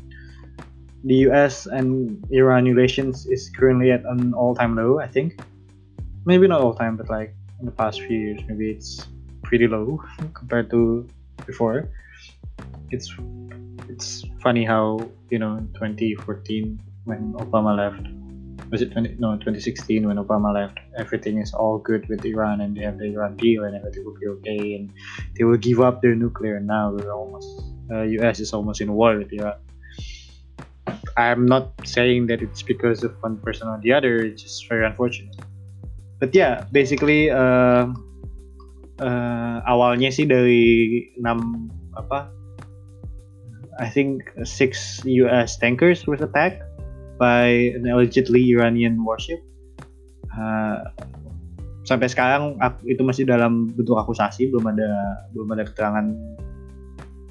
the 1.04 1.32
US 1.32 1.66
and 1.66 2.20
Iran 2.32 2.66
relations 2.66 3.26
is 3.28 3.50
currently 3.56 3.92
at 3.92 4.04
an 4.04 4.34
all-time 4.34 4.76
low 4.76 5.00
I 5.00 5.08
think. 5.08 5.40
Maybe 6.26 6.48
not 6.48 6.60
all 6.62 6.76
time 6.76 6.98
but 6.98 7.10
like 7.10 7.34
in 7.60 7.66
the 7.66 7.72
past 7.72 8.02
few 8.04 8.18
years 8.18 8.42
maybe 8.48 8.72
it's 8.72 9.08
pretty 9.44 9.68
low 9.68 10.04
compared 10.34 10.70
to 10.72 11.08
before. 11.52 11.90
It's 12.94 13.10
it's 13.90 14.24
funny 14.46 14.64
how 14.64 14.86
you 15.34 15.40
know 15.42 15.58
in 15.58 15.68
2014 15.74 16.80
when 17.06 17.34
Obama 17.34 17.74
left 17.76 18.06
was 18.72 18.82
it 18.82 18.92
20, 18.92 19.16
no 19.18 19.34
2016 19.34 20.08
when 20.08 20.18
Obama 20.18 20.54
left 20.54 20.78
everything 20.98 21.40
is 21.40 21.54
all 21.54 21.78
good 21.80 22.08
with 22.08 22.24
Iran 22.24 22.62
and 22.62 22.78
they 22.78 22.84
have 22.84 22.98
the 23.00 23.06
Iran 23.06 23.36
deal 23.36 23.64
and 23.64 23.76
everything 23.76 24.06
will 24.06 24.20
be 24.20 24.28
okay 24.28 24.76
and 24.76 24.94
they 25.36 25.44
will 25.44 25.58
give 25.58 25.80
up 25.82 26.02
their 26.02 26.14
nuclear 26.14 26.60
now 26.60 26.92
we're 26.92 27.12
almost 27.12 27.50
uh, 27.92 28.04
US 28.22 28.40
is 28.40 28.54
almost 28.54 28.82
in 28.82 28.94
war 28.94 29.18
with 29.18 29.34
Iran. 29.34 29.58
I'm 31.18 31.46
not 31.46 31.74
saying 31.84 32.28
that 32.28 32.42
it's 32.42 32.62
because 32.62 33.04
of 33.04 33.12
one 33.22 33.38
person 33.38 33.68
or 33.68 33.80
the 33.82 33.92
other 33.92 34.24
it's 34.24 34.44
just 34.44 34.70
very 34.70 34.86
unfortunate. 34.86 35.36
But 36.20 36.36
yeah 36.36 36.66
basically 36.72 37.32
uh, 37.32 37.88
uh, 39.00 39.58
awalnya 39.66 40.12
sih 40.12 40.28
dari 40.28 41.08
6 41.18 41.26
apa 41.98 42.32
I 43.80 43.88
think 43.88 44.28
six 44.44 45.00
US 45.08 45.56
tankers 45.56 46.04
was 46.04 46.20
attacked 46.20 46.60
by 47.16 47.72
an 47.80 47.88
allegedly 47.88 48.44
Iranian 48.52 49.08
warship. 49.08 49.40
Uh, 50.36 50.84
sampai 51.88 52.12
sekarang 52.12 52.60
itu 52.84 53.00
masih 53.08 53.24
dalam 53.24 53.72
bentuk 53.72 53.96
akusasi, 53.96 54.52
belum 54.52 54.76
ada 54.76 54.92
belum 55.32 55.48
ada 55.56 55.64
keterangan 55.64 56.12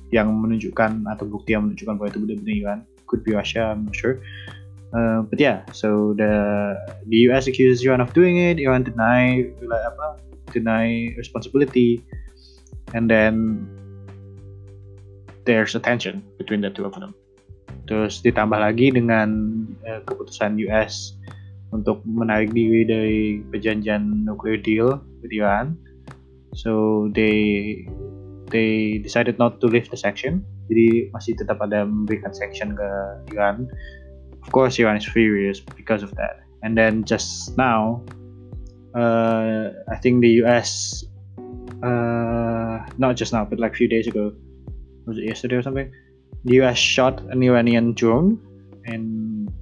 yang 0.09 0.33
menunjukkan 0.33 1.05
atau 1.05 1.29
bukti 1.29 1.53
yang 1.53 1.69
menunjukkan 1.69 2.01
bahwa 2.01 2.09
itu 2.09 2.19
benar-benar 2.25 2.57
Iran. 2.57 2.79
Could 3.09 3.25
be 3.29 3.37
Russia, 3.37 3.77
I'm 3.77 3.85
not 3.85 3.97
sure. 3.97 4.25
Uh, 4.97 5.21
but 5.29 5.37
yeah, 5.37 5.69
so 5.77 6.17
the 6.17 6.33
the 7.13 7.29
US 7.29 7.45
accuses 7.45 7.85
Iran 7.85 8.01
of 8.01 8.17
doing 8.17 8.41
it. 8.41 8.57
Iran 8.57 8.89
deny 8.89 9.53
apa? 9.61 10.28
Deny 10.53 11.15
responsibility, 11.17 12.05
and 12.95 13.11
then 13.11 13.67
there's 15.45 15.75
a 15.75 15.81
tension 15.81 16.21
between 16.37 16.61
the 16.61 16.71
two 16.71 16.85
of 16.85 16.93
them. 17.01 17.17
Terus 17.89 18.21
ditambah 18.21 18.61
lagi 18.61 18.93
dengan 18.93 19.29
uh, 19.89 20.05
keputusan 20.05 20.61
US 20.69 21.17
untuk 21.73 22.05
menarik 22.05 22.53
diri 22.53 22.85
dari 22.85 23.23
perjanjian 23.49 24.29
nuclear 24.29 24.61
deal 24.61 25.01
with 25.25 25.33
Iran. 25.33 25.77
So 26.53 27.09
they 27.17 27.85
they 28.53 29.01
decided 29.01 29.41
not 29.41 29.61
to 29.65 29.69
lift 29.69 29.93
the 29.93 30.01
sanction. 30.01 30.45
Jadi 30.69 31.13
masih 31.17 31.33
tetap 31.37 31.61
ada 31.65 31.89
memberikan 31.89 32.33
sanction 32.37 32.77
ke 32.77 32.89
Iran. 33.33 33.69
Of 34.45 34.53
course 34.53 34.77
Iran 34.77 35.01
is 35.01 35.09
furious 35.09 35.61
because 35.61 36.05
of 36.05 36.13
that. 36.21 36.45
And 36.61 36.77
then 36.77 37.05
just 37.09 37.57
now, 37.57 38.05
uh, 38.95 39.71
I 39.91 39.97
think 39.97 40.21
the 40.23 40.45
US, 40.45 41.05
uh, 41.83 42.81
not 42.99 43.17
just 43.17 43.33
now, 43.33 43.45
but 43.45 43.59
like 43.59 43.73
a 43.73 43.77
few 43.77 43.89
days 43.89 44.07
ago, 44.07 44.33
was 45.07 45.19
it 45.19 45.25
yesterday 45.25 45.57
or 45.57 45.63
something? 45.63 45.93
The 46.45 46.55
US 46.63 46.79
shot 46.79 47.21
an 47.31 47.43
Iranian 47.43 47.95
drone 47.95 48.41
and 48.85 49.53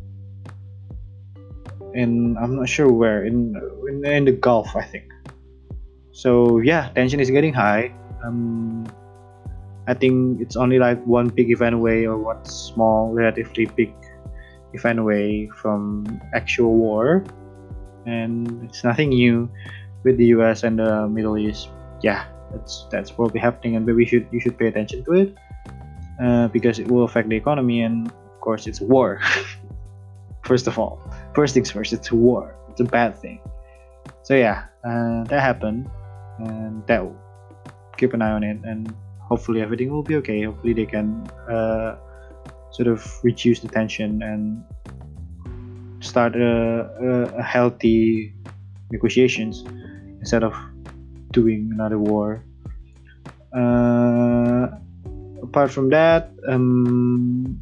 in 1.95 2.37
I'm 2.37 2.57
not 2.57 2.69
sure 2.69 2.93
where 2.93 3.25
in, 3.25 3.57
in 3.89 4.05
in 4.05 4.25
the 4.27 4.33
Gulf 4.33 4.77
I 4.77 4.83
think. 4.83 5.11
So 6.13 6.61
yeah, 6.61 6.91
tension 6.95 7.21
is 7.21 7.31
getting 7.31 7.53
high. 7.53 7.93
Um, 8.25 8.87
I 9.89 9.95
think 9.95 10.41
it's 10.41 10.57
only 10.57 10.79
like 10.79 11.03
one 11.07 11.29
big 11.29 11.51
event 11.51 11.75
away 11.75 12.07
or 12.07 12.19
one 12.19 12.45
small, 12.45 13.13
relatively 13.13 13.67
big 13.67 13.95
event 14.73 14.99
away 14.99 15.49
from 15.55 16.21
actual 16.35 16.75
war, 16.75 17.25
and 18.07 18.65
it's 18.65 18.85
nothing 18.85 19.11
new 19.11 19.51
with 20.05 20.17
the 20.17 20.27
U.S. 20.39 20.63
and 20.63 20.79
the 20.79 21.09
Middle 21.09 21.37
East. 21.37 21.69
Yeah, 22.03 22.25
that's 22.53 22.87
that's 22.91 23.11
probably 23.11 23.41
happening, 23.41 23.77
and 23.77 23.85
maybe 23.85 24.07
should 24.07 24.27
you 24.31 24.41
should 24.41 24.59
pay 24.59 24.69
attention 24.69 25.05
to 25.05 25.13
it 25.13 25.37
uh, 26.23 26.49
because 26.49 26.79
it 26.79 26.89
will 26.89 27.05
affect 27.05 27.29
the 27.29 27.37
economy, 27.37 27.83
and 27.83 28.07
of 28.07 28.41
course, 28.41 28.67
it's 28.67 28.81
war. 28.81 29.21
first 30.45 30.67
of 30.67 30.79
all, 30.79 31.03
first 31.35 31.55
things 31.55 31.71
first, 31.71 31.93
it's 31.93 32.13
war. 32.13 32.55
It's 32.71 32.81
a 32.81 32.85
bad 32.85 33.19
thing. 33.19 33.41
So 34.23 34.35
yeah, 34.35 34.67
uh, 34.85 35.25
that 35.25 35.41
happened, 35.41 35.91
and 36.39 36.87
that 36.87 37.05
will 37.05 37.19
keep 37.97 38.15
an 38.15 38.23
eye 38.23 38.33
on 38.33 38.45
it, 38.45 38.59
and 38.65 38.95
hopefully 39.21 39.61
everything 39.61 39.91
will 39.91 40.03
be 40.03 40.17
okay. 40.17 40.43
Hopefully 40.43 40.73
they 40.73 40.87
can 40.87 41.27
uh, 41.51 41.97
sort 42.71 42.89
of 42.89 43.03
reduce 43.25 43.61
the 43.61 43.69
tension 43.69 44.23
and 44.23 44.63
start 46.01 46.37
a, 46.37 47.33
a, 47.37 47.43
healthy 47.43 48.33
negotiations 48.91 49.65
instead 50.21 50.43
of 50.45 50.55
doing 51.33 51.71
another 51.73 51.99
war. 51.99 52.43
Uh, 53.53 54.69
apart 55.43 55.71
from 55.71 55.91
that, 55.91 56.31
um, 56.49 57.59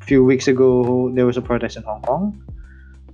a 0.00 0.04
few 0.04 0.24
weeks 0.24 0.48
ago 0.48 1.10
there 1.14 1.26
was 1.26 1.36
a 1.36 1.42
protest 1.42 1.76
in 1.76 1.82
Hong 1.84 2.02
Kong. 2.02 2.40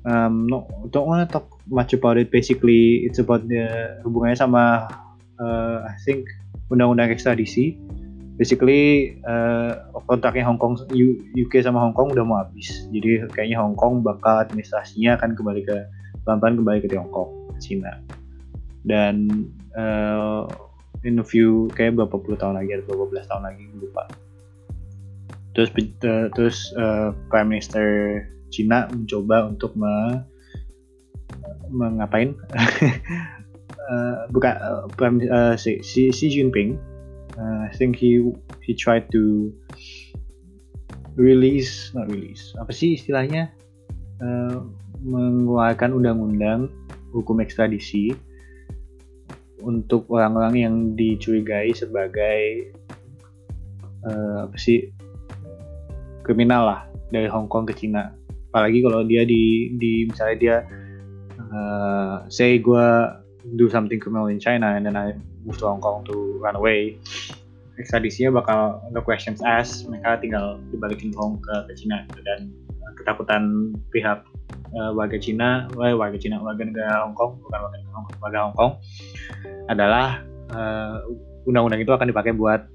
Um, 0.05 0.47
no, 0.49 0.67
don't 0.91 1.07
want 1.07 1.29
to 1.29 1.33
talk 1.33 1.61
much 1.69 1.93
about 1.93 2.17
it. 2.17 2.31
Basically, 2.31 3.05
it's 3.05 3.19
about 3.19 3.47
the 3.49 4.01
hubungannya 4.01 4.39
sama 4.39 4.89
uh, 5.37 5.85
I 5.85 5.97
think 6.05 6.29
undang-undang 6.73 7.13
ekstradisi. 7.13 7.77
Basically, 8.41 9.21
uh, 9.29 9.93
kontraknya 10.09 10.49
Hong 10.49 10.57
Kong 10.57 10.81
UK 11.37 11.61
sama 11.61 11.85
Hong 11.85 11.93
Kong 11.93 12.17
udah 12.17 12.25
mau 12.25 12.41
habis. 12.41 12.89
Jadi 12.89 13.29
kayaknya 13.37 13.61
Hong 13.61 13.77
Kong 13.77 14.01
bakal 14.01 14.49
administrasinya 14.49 15.21
akan 15.21 15.37
kembali 15.37 15.61
ke 15.69 15.77
pelan-pelan 16.25 16.57
kembali 16.65 16.79
ke 16.81 16.89
Tiongkok, 16.89 17.29
Cina. 17.61 18.01
Dan 18.89 19.45
uh, 19.77 20.49
in 21.05 21.21
a 21.21 21.25
few 21.25 21.69
kayak 21.77 21.97
berapa 21.97 22.17
puluh 22.17 22.37
tahun 22.37 22.61
lagi 22.61 22.81
atau 22.81 22.97
berapa 22.97 23.07
belas 23.13 23.29
tahun 23.29 23.45
lagi 23.45 23.65
lupa 23.77 24.05
terus 25.57 25.71
uh, 26.05 26.29
terus 26.37 26.71
uh, 26.79 27.11
prime 27.33 27.51
minister 27.51 27.87
Cina 28.51 28.91
mencoba 28.91 29.47
untuk 29.47 29.71
me, 29.79 30.27
mengapain 31.71 32.35
uh, 33.91 34.27
bukan 34.35 34.55
uh, 34.59 34.85
prime 34.95 35.23
uh, 35.31 35.55
si, 35.55 35.83
si 35.83 36.11
Xi 36.11 36.31
Jinping 36.31 36.79
uh, 37.39 37.67
I 37.67 37.71
think 37.77 37.99
he 37.99 38.25
he 38.65 38.73
tried 38.75 39.11
to 39.13 39.53
release 41.19 41.93
not 41.93 42.09
release 42.11 42.55
apa 42.59 42.73
sih 42.73 42.97
istilahnya? 42.97 43.53
Uh, 44.21 44.69
mengeluarkan 45.01 45.97
undang-undang 45.97 46.69
hukum 47.17 47.41
ekstradisi 47.41 48.13
untuk 49.65 50.09
orang-orang 50.13 50.55
yang 50.57 50.75
dicurigai 50.97 51.73
sebagai 51.73 52.73
uh, 54.09 54.49
apa 54.49 54.57
sih? 54.57 54.89
Kriminal 56.21 56.63
lah 56.69 56.81
dari 57.11 57.27
Hong 57.27 57.49
Kong 57.49 57.67
ke 57.67 57.75
Cina. 57.75 58.13
Apalagi 58.51 58.83
kalau 58.83 59.03
dia 59.07 59.25
di 59.25 59.73
di 59.79 60.07
misalnya 60.07 60.37
dia 60.37 60.57
uh, 61.51 62.27
say 62.29 62.61
gue 62.61 62.87
do 63.57 63.67
something 63.73 63.99
criminal 63.99 64.29
in 64.29 64.39
China 64.39 64.77
and 64.77 64.85
then 64.85 64.95
I 64.95 65.17
move 65.45 65.59
to 65.59 65.67
Hong 65.67 65.81
Kong 65.81 66.05
to 66.07 66.39
run 66.41 66.57
away 66.57 66.99
ekstradisinya 67.81 68.45
bakal 68.45 68.85
no 68.93 69.01
questions 69.01 69.41
asked 69.41 69.89
mereka 69.89 70.21
tinggal 70.21 70.61
dibalikin 70.69 71.17
Hong 71.17 71.41
ke, 71.41 71.55
ke 71.69 71.73
Cina 71.81 72.05
gitu. 72.13 72.21
dan 72.25 72.53
ketakutan 73.01 73.73
pihak 73.89 74.21
uh, 74.77 74.93
warga 74.93 75.17
Cina, 75.17 75.65
eh, 75.81 75.97
warga 75.97 76.21
Cina, 76.21 76.37
warga 76.45 76.69
negara 76.69 77.09
Hong 77.09 77.17
Kong, 77.17 77.41
bukan 77.41 77.59
warga 77.65 77.79
Hong 77.81 78.05
Kong, 78.05 78.19
warga 78.21 78.39
Hong 78.45 78.57
Kong 78.57 78.73
adalah 79.73 80.21
undang 80.51 81.63
undang-undang 81.71 81.81
itu 81.87 81.93
akan 81.95 82.11
dipakai 82.11 82.35
buat 82.35 82.67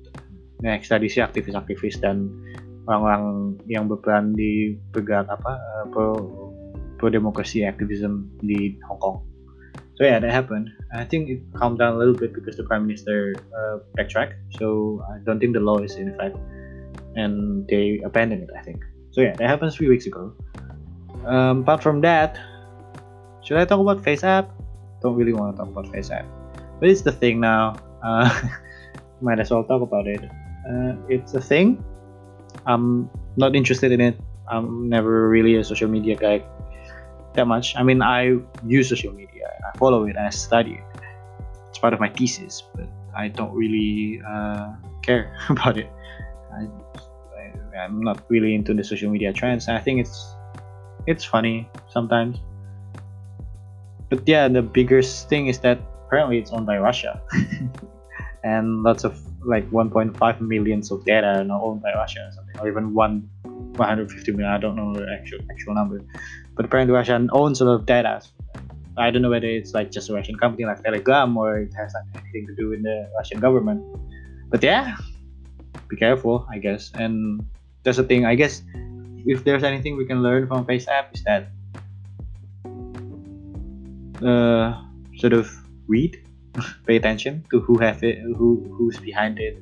ekstradisi 0.64 1.20
aktivis-aktivis 1.20 2.00
dan 2.00 2.32
orang-orang 2.88 3.60
yang 3.68 3.86
berperan 3.92 4.32
di 4.34 4.80
bergerak 4.96 5.28
apa 5.28 5.60
uh, 5.60 5.86
pro 5.92 6.16
pro 6.96 7.12
demokrasi 7.12 7.68
activism 7.68 8.32
di 8.40 8.80
Hong 8.88 9.00
Kong. 9.04 9.18
So 9.96 10.04
yeah, 10.04 10.20
that 10.20 10.32
happened. 10.32 10.72
I 10.94 11.06
think 11.06 11.30
it 11.30 11.40
calmed 11.56 11.80
down 11.80 11.96
a 11.96 11.98
little 11.98 12.14
bit 12.14 12.34
because 12.34 12.58
the 12.58 12.64
prime 12.64 12.86
minister 12.86 13.36
uh, 13.58 13.78
backtracked. 13.96 14.36
So 14.60 15.02
I 15.10 15.20
don't 15.24 15.40
think 15.40 15.54
the 15.54 15.62
law 15.62 15.78
is 15.80 15.96
in 15.96 16.10
effect, 16.10 16.36
and 17.16 17.68
they 17.68 18.02
abandoned 18.04 18.44
it. 18.44 18.50
I 18.58 18.62
think. 18.62 18.84
So 19.12 19.22
yeah, 19.22 19.34
that 19.36 19.48
happened 19.48 19.72
three 19.74 19.88
weeks 19.88 20.06
ago. 20.06 20.34
Um, 21.26 21.62
apart 21.62 21.82
from 21.82 22.02
that, 22.02 22.38
should 23.42 23.58
I 23.58 23.66
talk 23.66 23.80
about 23.80 24.04
FaceApp? 24.04 24.52
Don't 25.02 25.16
really 25.16 25.34
want 25.34 25.56
to 25.56 25.58
talk 25.58 25.70
about 25.70 25.86
FaceApp, 25.94 26.26
but 26.80 26.90
it's 26.90 27.02
the 27.02 27.12
thing 27.12 27.40
now. 27.40 27.76
Uh, 28.04 28.30
might 29.22 29.40
as 29.40 29.50
well 29.50 29.64
talk 29.64 29.82
about 29.82 30.08
it. 30.08 30.24
Uh, 30.68 30.96
it's 31.08 31.34
a 31.34 31.42
thing. 31.42 31.84
I'm 32.66 33.10
not 33.38 33.56
interested 33.56 33.92
in 33.92 34.02
it. 34.02 34.20
I'm 34.48 34.90
never 34.90 35.30
really 35.30 35.56
a 35.56 35.64
social 35.64 35.88
media 35.88 36.16
guy 36.16 36.44
that 37.36 37.48
much. 37.48 37.76
I 37.76 37.84
mean, 37.84 38.02
I 38.02 38.38
use 38.66 38.90
social 38.90 39.14
media, 39.14 39.35
I 39.66 39.78
follow 39.78 40.06
it, 40.06 40.16
and 40.16 40.26
I 40.26 40.30
study 40.30 40.74
it. 40.74 41.02
It's 41.70 41.80
part 41.80 41.94
of 41.94 42.00
my 42.00 42.10
thesis, 42.10 42.64
but 42.76 42.88
I 43.16 43.28
don't 43.28 43.54
really 43.54 44.22
uh, 44.28 44.74
care 45.02 45.36
about 45.50 45.78
it. 45.78 45.90
I, 46.54 46.68
I'm 47.78 48.02
not 48.02 48.24
really 48.30 48.56
into 48.56 48.74
the 48.74 48.84
social 48.84 49.12
media 49.12 49.34
trends. 49.34 49.68
I 49.68 49.80
think 49.80 50.00
it's 50.00 50.36
it's 51.08 51.24
funny 51.24 51.70
sometimes. 51.90 52.40
But 54.10 54.28
yeah, 54.28 54.48
the 54.48 54.62
biggest 54.62 55.30
thing 55.30 55.48
is 55.48 55.60
that 55.60 55.80
apparently 56.06 56.38
it's 56.38 56.52
owned 56.52 56.66
by 56.66 56.78
Russia, 56.78 57.22
and 58.44 58.84
lots 58.84 59.04
of 59.04 59.20
like 59.46 59.70
1.5 59.70 60.42
millions 60.42 60.92
of 60.92 61.06
data 61.06 61.46
are 61.50 61.62
owned 61.62 61.82
by 61.82 61.94
Russia 61.94 62.28
or 62.28 62.32
something, 62.32 62.60
or 62.60 62.68
even 62.70 62.94
one 62.94 63.30
150 63.78 64.32
million. 64.32 64.50
I 64.50 64.58
don't 64.58 64.76
know 64.76 64.94
the 64.94 65.08
actual 65.12 65.40
actual 65.52 65.74
number, 65.74 66.02
but 66.56 66.66
apparently 66.66 66.94
Russia 66.94 67.28
owns 67.32 67.62
a 67.62 67.66
lot 67.66 67.76
of 67.76 67.86
data. 67.86 68.22
I 68.98 69.12
don't 69.12 69.22
know 69.22 69.30
whether 69.30 69.48
it's 69.48 69.74
like 69.74 69.92
just 69.92 70.10
a 70.10 70.14
Russian 70.14 70.38
company 70.38 70.66
like 70.66 70.84
Telegram 70.84 71.36
or 71.38 71.60
it 71.60 71.74
has 71.76 71.94
anything 72.16 72.48
to 72.48 72.56
do 72.56 72.70
with 72.70 72.84
the 72.84 73.10
Russian 73.16 73.40
government. 73.40 73.84
But 74.50 74.64
yeah, 74.64 74.96
be 75.90 75.98
careful, 75.98 76.48
I 76.50 76.60
guess. 76.60 76.92
And 76.96 77.46
that's 77.84 77.98
the 77.98 78.04
thing. 78.04 78.26
I 78.26 78.36
guess 78.36 78.64
if 79.26 79.44
there's 79.44 79.64
anything 79.64 79.98
we 79.98 80.06
can 80.06 80.24
learn 80.24 80.48
from 80.48 80.66
FaceApp 80.66 81.14
is 81.14 81.24
that 81.24 81.52
uh, 84.24 84.82
sort 85.18 85.34
of 85.34 85.52
read, 85.88 86.22
pay 86.88 86.96
attention 86.96 87.44
to 87.52 87.60
who 87.60 87.78
have 87.80 88.04
it, 88.04 88.20
who 88.20 88.64
who's 88.78 88.98
behind 89.00 89.40
it, 89.40 89.58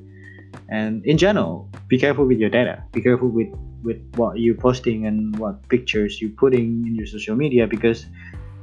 and 0.68 1.04
in 1.04 1.18
general, 1.18 1.68
be 1.88 1.98
careful 1.98 2.24
with 2.24 2.38
your 2.38 2.50
data. 2.50 2.84
Be 2.92 3.02
careful 3.02 3.28
with 3.28 3.48
with 3.82 4.00
what 4.16 4.38
you're 4.38 4.54
posting 4.54 5.06
and 5.06 5.36
what 5.38 5.68
pictures 5.68 6.20
you're 6.20 6.30
putting 6.30 6.86
in 6.86 6.94
your 6.94 7.06
social 7.06 7.36
media 7.36 7.66
because 7.66 8.06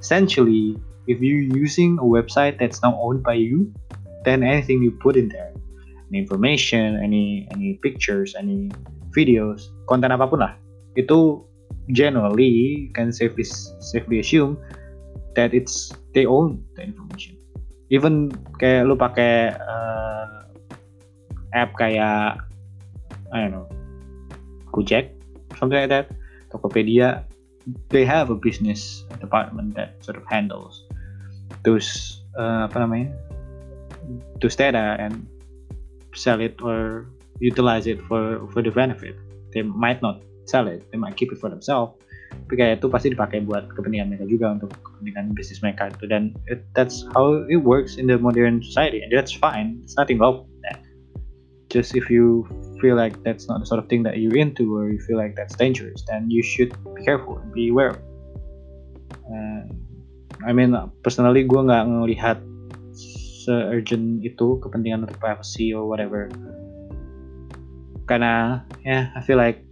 essentially 0.01 0.75
if 1.05 1.21
you're 1.21 1.45
using 1.53 2.01
a 2.01 2.05
website 2.05 2.57
that's 2.57 2.81
now 2.81 2.97
owned 2.97 3.21
by 3.21 3.37
you 3.37 3.69
then 4.25 4.41
anything 4.41 4.81
you 4.81 4.91
put 4.97 5.15
in 5.15 5.29
there 5.29 5.53
any 6.09 6.19
information 6.19 6.97
any 6.99 7.47
any 7.53 7.77
pictures 7.85 8.33
any 8.33 8.67
videos 9.13 9.69
konten 9.85 10.09
apa 10.09 10.25
pun 10.25 10.41
lah 10.41 10.53
itu 10.97 11.39
generally 11.93 12.89
can 12.93 13.11
safely 13.11 13.45
safely 13.79 14.19
assume 14.19 14.57
that 15.35 15.55
it's 15.55 15.91
they 16.13 16.25
own 16.25 16.59
the 16.75 16.83
information. 16.83 17.39
Even 17.91 18.31
kayak 18.59 18.87
lu 18.87 18.95
pakai 18.95 19.55
uh, 19.55 20.47
app 21.55 21.75
kayak 21.75 22.39
I 23.31 23.47
don't 23.47 23.55
know 23.55 23.67
Gojek, 24.71 25.11
something 25.59 25.75
like 25.75 25.91
that, 25.91 26.07
Tokopedia, 26.47 27.27
they 27.89 28.05
have 28.05 28.29
a 28.29 28.35
business 28.35 29.05
department 29.19 29.75
that 29.75 30.01
sort 30.03 30.17
of 30.17 30.23
handles 30.25 30.85
those 31.63 32.21
uh, 32.37 32.65
apa 32.65 32.77
namanya 32.81 33.09
those 34.41 34.55
data 34.57 34.97
and 34.97 35.27
sell 36.15 36.41
it 36.41 36.57
or 36.61 37.05
utilize 37.39 37.87
it 37.87 38.01
for 38.05 38.47
for 38.51 38.61
the 38.61 38.71
benefit. 38.71 39.15
They 39.53 39.61
might 39.61 40.01
not 40.01 40.23
sell 40.45 40.67
it, 40.67 40.89
they 40.91 40.97
might 40.97 41.15
keep 41.15 41.31
it 41.31 41.39
for 41.39 41.49
themselves. 41.49 41.97
Tapi 42.31 42.55
kayak 42.55 42.79
itu 42.79 42.87
pasti 42.87 43.07
dipakai 43.11 43.43
buat 43.43 43.67
kepentingan 43.75 44.07
mereka 44.07 44.25
juga 44.27 44.55
untuk 44.55 44.71
kepentingan 44.79 45.35
bisnis 45.35 45.59
mereka 45.59 45.91
itu 45.91 46.07
dan 46.07 46.31
it, 46.47 46.63
that's 46.71 47.03
how 47.11 47.43
it 47.51 47.59
works 47.59 47.99
in 47.99 48.07
the 48.07 48.15
modern 48.15 48.63
society 48.63 49.03
and 49.03 49.11
that's 49.11 49.35
fine. 49.35 49.83
It's 49.83 49.99
nothing 49.99 50.19
wrong. 50.19 50.47
Just 51.71 51.95
if 51.95 52.11
you 52.11 52.43
feel 52.83 52.99
like 52.99 53.15
that's 53.23 53.47
not 53.47 53.63
the 53.63 53.65
sort 53.65 53.79
of 53.79 53.87
thing 53.87 54.03
that 54.03 54.19
you're 54.19 54.35
into 54.35 54.75
or 54.75 54.91
you 54.91 54.99
feel 54.99 55.15
like 55.15 55.39
that's 55.39 55.55
dangerous, 55.55 56.03
then 56.03 56.27
you 56.27 56.43
should 56.43 56.75
be 56.95 57.07
careful 57.07 57.39
and 57.39 57.47
be 57.55 57.71
aware. 57.71 57.95
Uh, 59.23 59.63
I 60.43 60.51
mean, 60.51 60.75
personally 60.99 61.47
gue 61.47 61.61
nggak 61.63 61.87
ngelihat 61.87 62.43
se-urgent 62.91 64.19
itu 64.19 64.59
kepentingan 64.59 65.07
untuk 65.07 65.17
privacy 65.23 65.71
or 65.71 65.87
whatever. 65.87 66.27
Karena, 68.03 68.67
yeah, 68.83 69.15
I 69.15 69.23
feel 69.23 69.39
like 69.39 69.63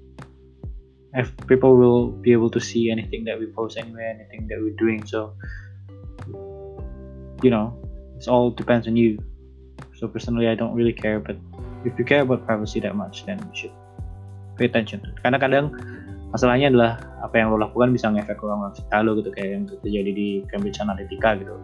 if 1.14 1.34
people 1.52 1.76
will 1.76 2.16
be 2.16 2.32
able 2.32 2.50
to 2.54 2.62
see 2.62 2.88
anything 2.88 3.26
that 3.26 3.36
we 3.36 3.52
post 3.52 3.76
anyway, 3.76 4.08
anything 4.08 4.48
that 4.48 4.62
we're 4.62 4.78
doing. 4.78 5.04
So, 5.04 5.36
you 7.44 7.52
know, 7.52 7.76
it's 8.16 8.32
all 8.32 8.56
depends 8.56 8.88
on 8.88 8.96
you. 8.96 9.20
So 10.00 10.08
personally, 10.08 10.48
I 10.48 10.56
don't 10.56 10.74
really 10.74 10.94
care, 10.94 11.20
but 11.20 11.36
if 11.88 11.94
you 11.98 12.06
care 12.06 12.22
about 12.22 12.44
privacy 12.44 12.80
that 12.80 12.96
much 12.96 13.24
then 13.26 13.40
you 13.40 13.56
should 13.66 13.76
pay 14.60 14.68
attention 14.68 15.00
to 15.00 15.10
it. 15.12 15.18
karena 15.24 15.40
kadang 15.40 15.72
masalahnya 16.30 16.70
adalah 16.70 16.92
apa 17.26 17.36
yang 17.42 17.50
lo 17.50 17.58
lakukan 17.58 17.90
bisa 17.90 18.12
ngefek 18.12 18.38
ke 18.38 18.44
orang 18.46 18.72
sekitar 18.76 19.02
lo 19.02 19.18
gitu 19.18 19.30
kayak 19.34 19.50
yang 19.56 19.64
terjadi 19.66 20.12
di 20.14 20.28
Cambridge 20.52 20.78
Analytica 20.78 21.40
gitu 21.40 21.56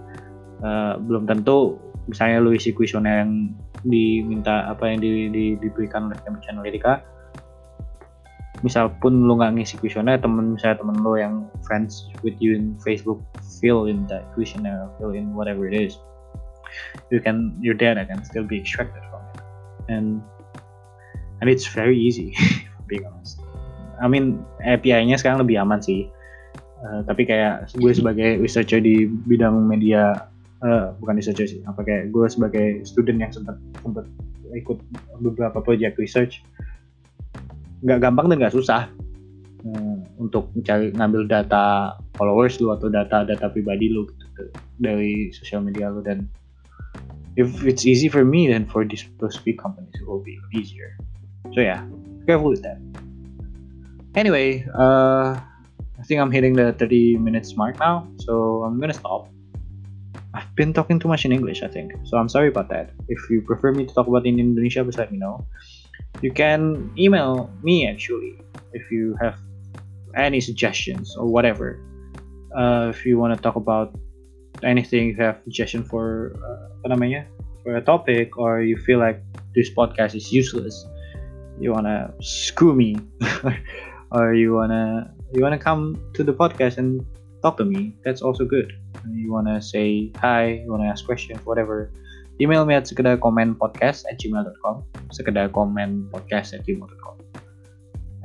uh, 0.66 0.98
belum 0.98 1.30
tentu 1.30 1.78
misalnya 2.10 2.42
lo 2.42 2.54
isi 2.54 2.74
kuesioner 2.74 3.26
yang 3.26 3.54
diminta 3.86 4.66
apa 4.66 4.90
yang 4.90 5.02
di, 5.02 5.30
di, 5.30 5.46
diberikan 5.62 6.10
oleh 6.10 6.18
Cambridge 6.26 6.50
Analytica 6.50 7.06
misal 8.66 8.90
pun 8.98 9.30
lo 9.30 9.38
nggak 9.38 9.62
ngisi 9.62 9.78
kuesioner 9.78 10.18
temen 10.18 10.58
misalnya 10.58 10.82
temen 10.82 10.98
lo 11.06 11.14
yang 11.14 11.46
friends 11.70 12.10
with 12.26 12.34
you 12.42 12.58
in 12.58 12.74
Facebook 12.82 13.22
fill 13.62 13.86
in 13.86 14.10
that 14.10 14.26
questionnaire 14.34 14.90
fill 14.98 15.14
in 15.14 15.36
whatever 15.38 15.70
it 15.70 15.76
is 15.78 16.02
you 17.14 17.22
can 17.22 17.54
your 17.62 17.78
data 17.78 18.02
can 18.10 18.26
still 18.26 18.48
be 18.48 18.58
extracted 18.58 19.06
and 19.88 20.22
and 21.42 21.48
it's 21.50 21.68
very 21.68 21.98
easy 21.98 22.34
being 22.90 23.06
honest. 23.06 23.42
I 24.02 24.08
mean 24.12 24.44
API-nya 24.64 25.16
sekarang 25.20 25.44
lebih 25.44 25.60
aman 25.62 25.80
sih. 25.80 26.12
Uh, 26.86 27.02
tapi 27.08 27.26
kayak 27.26 27.72
gue 27.80 27.92
sebagai 27.96 28.38
researcher 28.38 28.78
di 28.78 29.10
bidang 29.26 29.66
media 29.66 30.30
uh, 30.62 30.94
bukan 31.02 31.18
researcher 31.18 31.50
sih 31.50 31.64
apa 31.66 31.82
kayak 31.82 32.14
gue 32.14 32.26
sebagai 32.30 32.68
student 32.86 33.18
yang 33.22 33.32
sempat 33.34 33.58
sempat 33.82 34.06
ikut 34.54 34.78
beberapa 35.20 35.60
project 35.60 35.98
research 35.98 36.46
nggak 37.82 38.00
gampang 38.06 38.30
dan 38.30 38.38
nggak 38.40 38.54
susah 38.54 38.88
uh, 39.66 39.98
untuk 40.22 40.50
mencari 40.54 40.94
ngambil 40.96 41.26
data 41.28 41.98
followers 42.16 42.62
lu 42.62 42.72
atau 42.72 42.88
data 42.88 43.28
data 43.28 43.50
pribadi 43.50 43.92
lu 43.92 44.08
gitu, 44.08 44.50
dari 44.80 45.34
sosial 45.36 45.66
media 45.66 45.92
lu 45.92 46.06
dan 46.06 46.30
if 47.36 47.64
it's 47.66 47.86
easy 47.86 48.08
for 48.08 48.24
me, 48.24 48.48
then 48.48 48.66
for 48.66 48.86
these 48.86 49.06
those 49.20 49.38
big 49.38 49.60
companies 49.60 49.94
it 49.96 50.08
will 50.08 50.24
be 50.24 50.40
easier. 50.54 50.98
So 51.54 51.62
yeah, 51.62 51.84
careful 52.26 52.50
with 52.50 52.64
that. 52.64 52.80
Anyway, 54.16 54.66
uh, 54.74 55.36
I 56.00 56.04
think 56.08 56.22
I'm 56.22 56.32
hitting 56.32 56.54
the 56.54 56.72
30 56.74 57.18
minutes 57.18 57.56
mark 57.58 57.80
now, 57.80 58.08
so 58.18 58.64
I'm 58.64 58.80
gonna 58.80 58.94
stop. 58.94 59.28
I've 60.34 60.54
been 60.56 60.74
talking 60.74 61.00
too 61.00 61.08
much 61.08 61.24
in 61.24 61.32
English, 61.32 61.64
I 61.64 61.68
think, 61.68 61.94
so 62.04 62.18
I'm 62.18 62.28
sorry 62.28 62.48
about 62.48 62.70
that. 62.70 62.92
If 63.08 63.30
you 63.30 63.42
prefer 63.42 63.72
me 63.72 63.86
to 63.86 63.94
talk 63.94 64.08
about 64.08 64.26
in 64.26 64.40
Indonesia, 64.40 64.84
please 64.84 64.98
let 64.98 65.12
me 65.12 65.18
know. 65.18 65.48
You 66.22 66.32
can 66.32 66.92
email 66.98 67.52
me 67.64 67.88
actually 67.88 68.40
if 68.74 68.92
you 68.92 69.16
have 69.20 69.40
any 70.16 70.40
suggestions 70.40 71.16
or 71.16 71.28
whatever. 71.28 71.80
Uh, 72.56 72.88
if 72.88 73.06
you 73.06 73.20
want 73.20 73.36
to 73.36 73.42
talk 73.42 73.56
about 73.56 73.96
anything 74.64 75.12
you 75.12 75.18
have 75.20 75.42
suggestion 75.44 75.84
for 75.84 76.36
uh, 76.40 76.88
namanya 76.88 77.28
for 77.66 77.76
a 77.76 77.84
topic 77.84 78.38
or 78.38 78.62
you 78.62 78.78
feel 78.78 79.02
like 79.02 79.20
this 79.58 79.68
podcast 79.74 80.16
is 80.16 80.32
useless 80.32 80.86
you 81.60 81.72
wanna 81.72 82.14
screw 82.22 82.76
me, 82.76 82.98
or 84.12 84.34
you 84.34 84.54
wanna 84.54 85.12
you 85.34 85.42
wanna 85.42 85.60
come 85.60 85.96
to 86.14 86.24
the 86.24 86.34
podcast 86.34 86.78
and 86.78 87.06
talk 87.42 87.58
to 87.58 87.66
me, 87.66 87.96
that's 88.04 88.22
also 88.22 88.46
good. 88.46 88.74
You 89.10 89.32
wanna 89.32 89.62
say 89.62 90.12
hi, 90.18 90.64
you 90.64 90.72
wanna 90.72 90.88
ask 90.88 91.06
questions, 91.06 91.40
whatever. 91.46 91.92
Email 92.42 92.66
me 92.68 92.76
at 92.76 92.84
sekedar 92.84 93.22
comment 93.24 93.56
podcast 93.56 94.04
at 94.12 94.20
gmail.com. 94.20 94.84
Sekedar 95.16 95.56
comment 95.56 96.12
podcast 96.12 96.52
at 96.52 96.68
gmail.com. 96.68 97.16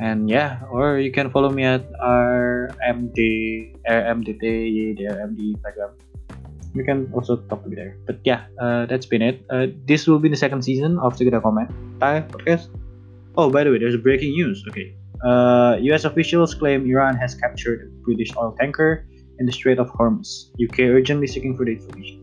And 0.00 0.26
yeah, 0.26 0.64
or 0.72 0.98
you 0.98 1.12
can 1.12 1.30
follow 1.30 1.52
me 1.52 1.62
at 1.62 1.84
rmd 2.00 3.14
MD, 3.14 3.76
RMDT, 3.86 4.42
MD 4.98 5.40
Instagram 5.54 5.92
you 6.74 6.84
can 6.84 7.10
also 7.12 7.36
talk 7.48 7.62
to 7.64 7.68
me 7.68 7.76
there. 7.76 7.96
But 8.06 8.20
yeah, 8.24 8.46
uh, 8.60 8.86
that's 8.86 9.06
been 9.06 9.22
it. 9.22 9.44
Uh, 9.50 9.66
this 9.86 10.06
will 10.06 10.18
be 10.18 10.28
the 10.28 10.36
second 10.36 10.62
season 10.62 10.98
of 10.98 11.16
Segera 11.16 11.42
Comment 11.42 11.68
Thai 12.00 12.22
podcast. 12.22 12.68
Oh, 13.36 13.50
by 13.50 13.64
the 13.64 13.70
way, 13.70 13.78
there's 13.78 13.96
breaking 13.96 14.32
news. 14.32 14.64
Okay. 14.68 14.94
Uh, 15.24 15.76
US 15.92 16.04
officials 16.04 16.54
claim 16.54 16.86
Iran 16.86 17.16
has 17.16 17.34
captured 17.34 17.86
a 17.86 17.88
British 18.04 18.34
oil 18.36 18.56
tanker 18.58 19.06
in 19.38 19.46
the 19.46 19.52
Strait 19.52 19.78
of 19.78 19.90
Hormuz. 19.90 20.50
UK 20.62 20.90
urgently 20.90 21.26
seeking 21.26 21.56
for 21.56 21.64
the 21.64 21.72
information. 21.72 22.20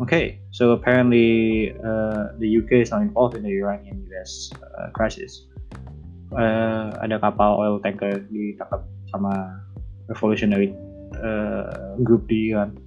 Okay, 0.00 0.40
so 0.50 0.72
apparently 0.72 1.70
uh, 1.78 2.34
the 2.38 2.58
UK 2.58 2.82
is 2.82 2.90
not 2.90 3.02
involved 3.02 3.36
in 3.36 3.44
the 3.44 3.54
Iranian-US 3.54 4.50
uh, 4.58 4.90
crisis. 4.90 5.46
Uh, 6.34 6.90
ada 6.98 7.22
kapal 7.22 7.60
oil 7.60 7.78
tanker 7.78 8.24
ditangkap 8.32 8.82
sama 9.14 9.62
revolutionary 10.10 10.74
uh, 11.18 11.96
group 12.02 12.28
di 12.28 12.52
Iran. 12.52 12.78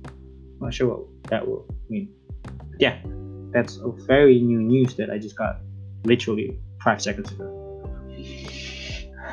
Not 0.61 0.73
sure 0.73 0.87
what 0.87 1.01
that 1.29 1.47
will 1.47 1.65
mean. 1.89 2.09
But 2.43 2.79
yeah, 2.79 2.97
that's 3.51 3.77
a 3.77 3.91
very 4.07 4.39
new 4.39 4.61
news 4.61 4.95
that 4.95 5.09
I 5.09 5.17
just 5.17 5.35
got 5.35 5.59
literally 6.03 6.57
five 6.83 7.01
seconds 7.01 7.31
ago. 7.31 7.47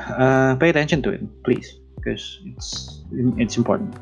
Uh, 0.09 0.55
pay 0.55 0.69
attention 0.69 1.01
to 1.03 1.09
it, 1.11 1.21
please, 1.43 1.79
because 1.95 2.39
it's 2.43 3.01
it's 3.37 3.55
important. 3.55 3.95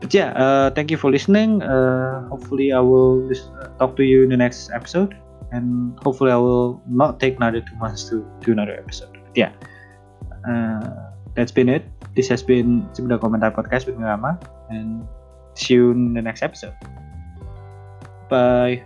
But 0.00 0.12
yeah, 0.12 0.34
uh, 0.34 0.70
thank 0.74 0.90
you 0.90 0.98
for 0.98 1.10
listening. 1.10 1.62
Uh, 1.62 2.28
hopefully, 2.28 2.72
I 2.72 2.80
will 2.80 3.30
uh, 3.30 3.68
talk 3.78 3.96
to 3.96 4.04
you 4.04 4.24
in 4.24 4.28
the 4.28 4.36
next 4.36 4.70
episode, 4.74 5.16
and 5.52 5.96
hopefully, 6.02 6.32
I 6.32 6.36
will 6.36 6.82
not 6.90 7.20
take 7.20 7.36
another 7.36 7.62
two 7.62 7.76
months 7.76 8.04
to 8.10 8.26
do 8.40 8.52
another 8.52 8.74
episode. 8.74 9.14
But 9.14 9.36
yeah, 9.36 9.52
uh, 10.44 11.14
that's 11.34 11.52
been 11.52 11.68
it. 11.70 11.86
This 12.14 12.28
has 12.28 12.42
been 12.42 12.84
Sebelah 12.92 13.18
Komentar 13.18 13.56
Podcast 13.56 13.88
with 13.88 13.96
Mirama, 13.96 14.36
and 14.68 15.08
see 15.54 15.74
you 15.74 15.92
in 15.92 16.12
the 16.12 16.22
next 16.22 16.42
episode. 16.42 16.76
Bye. 18.28 18.84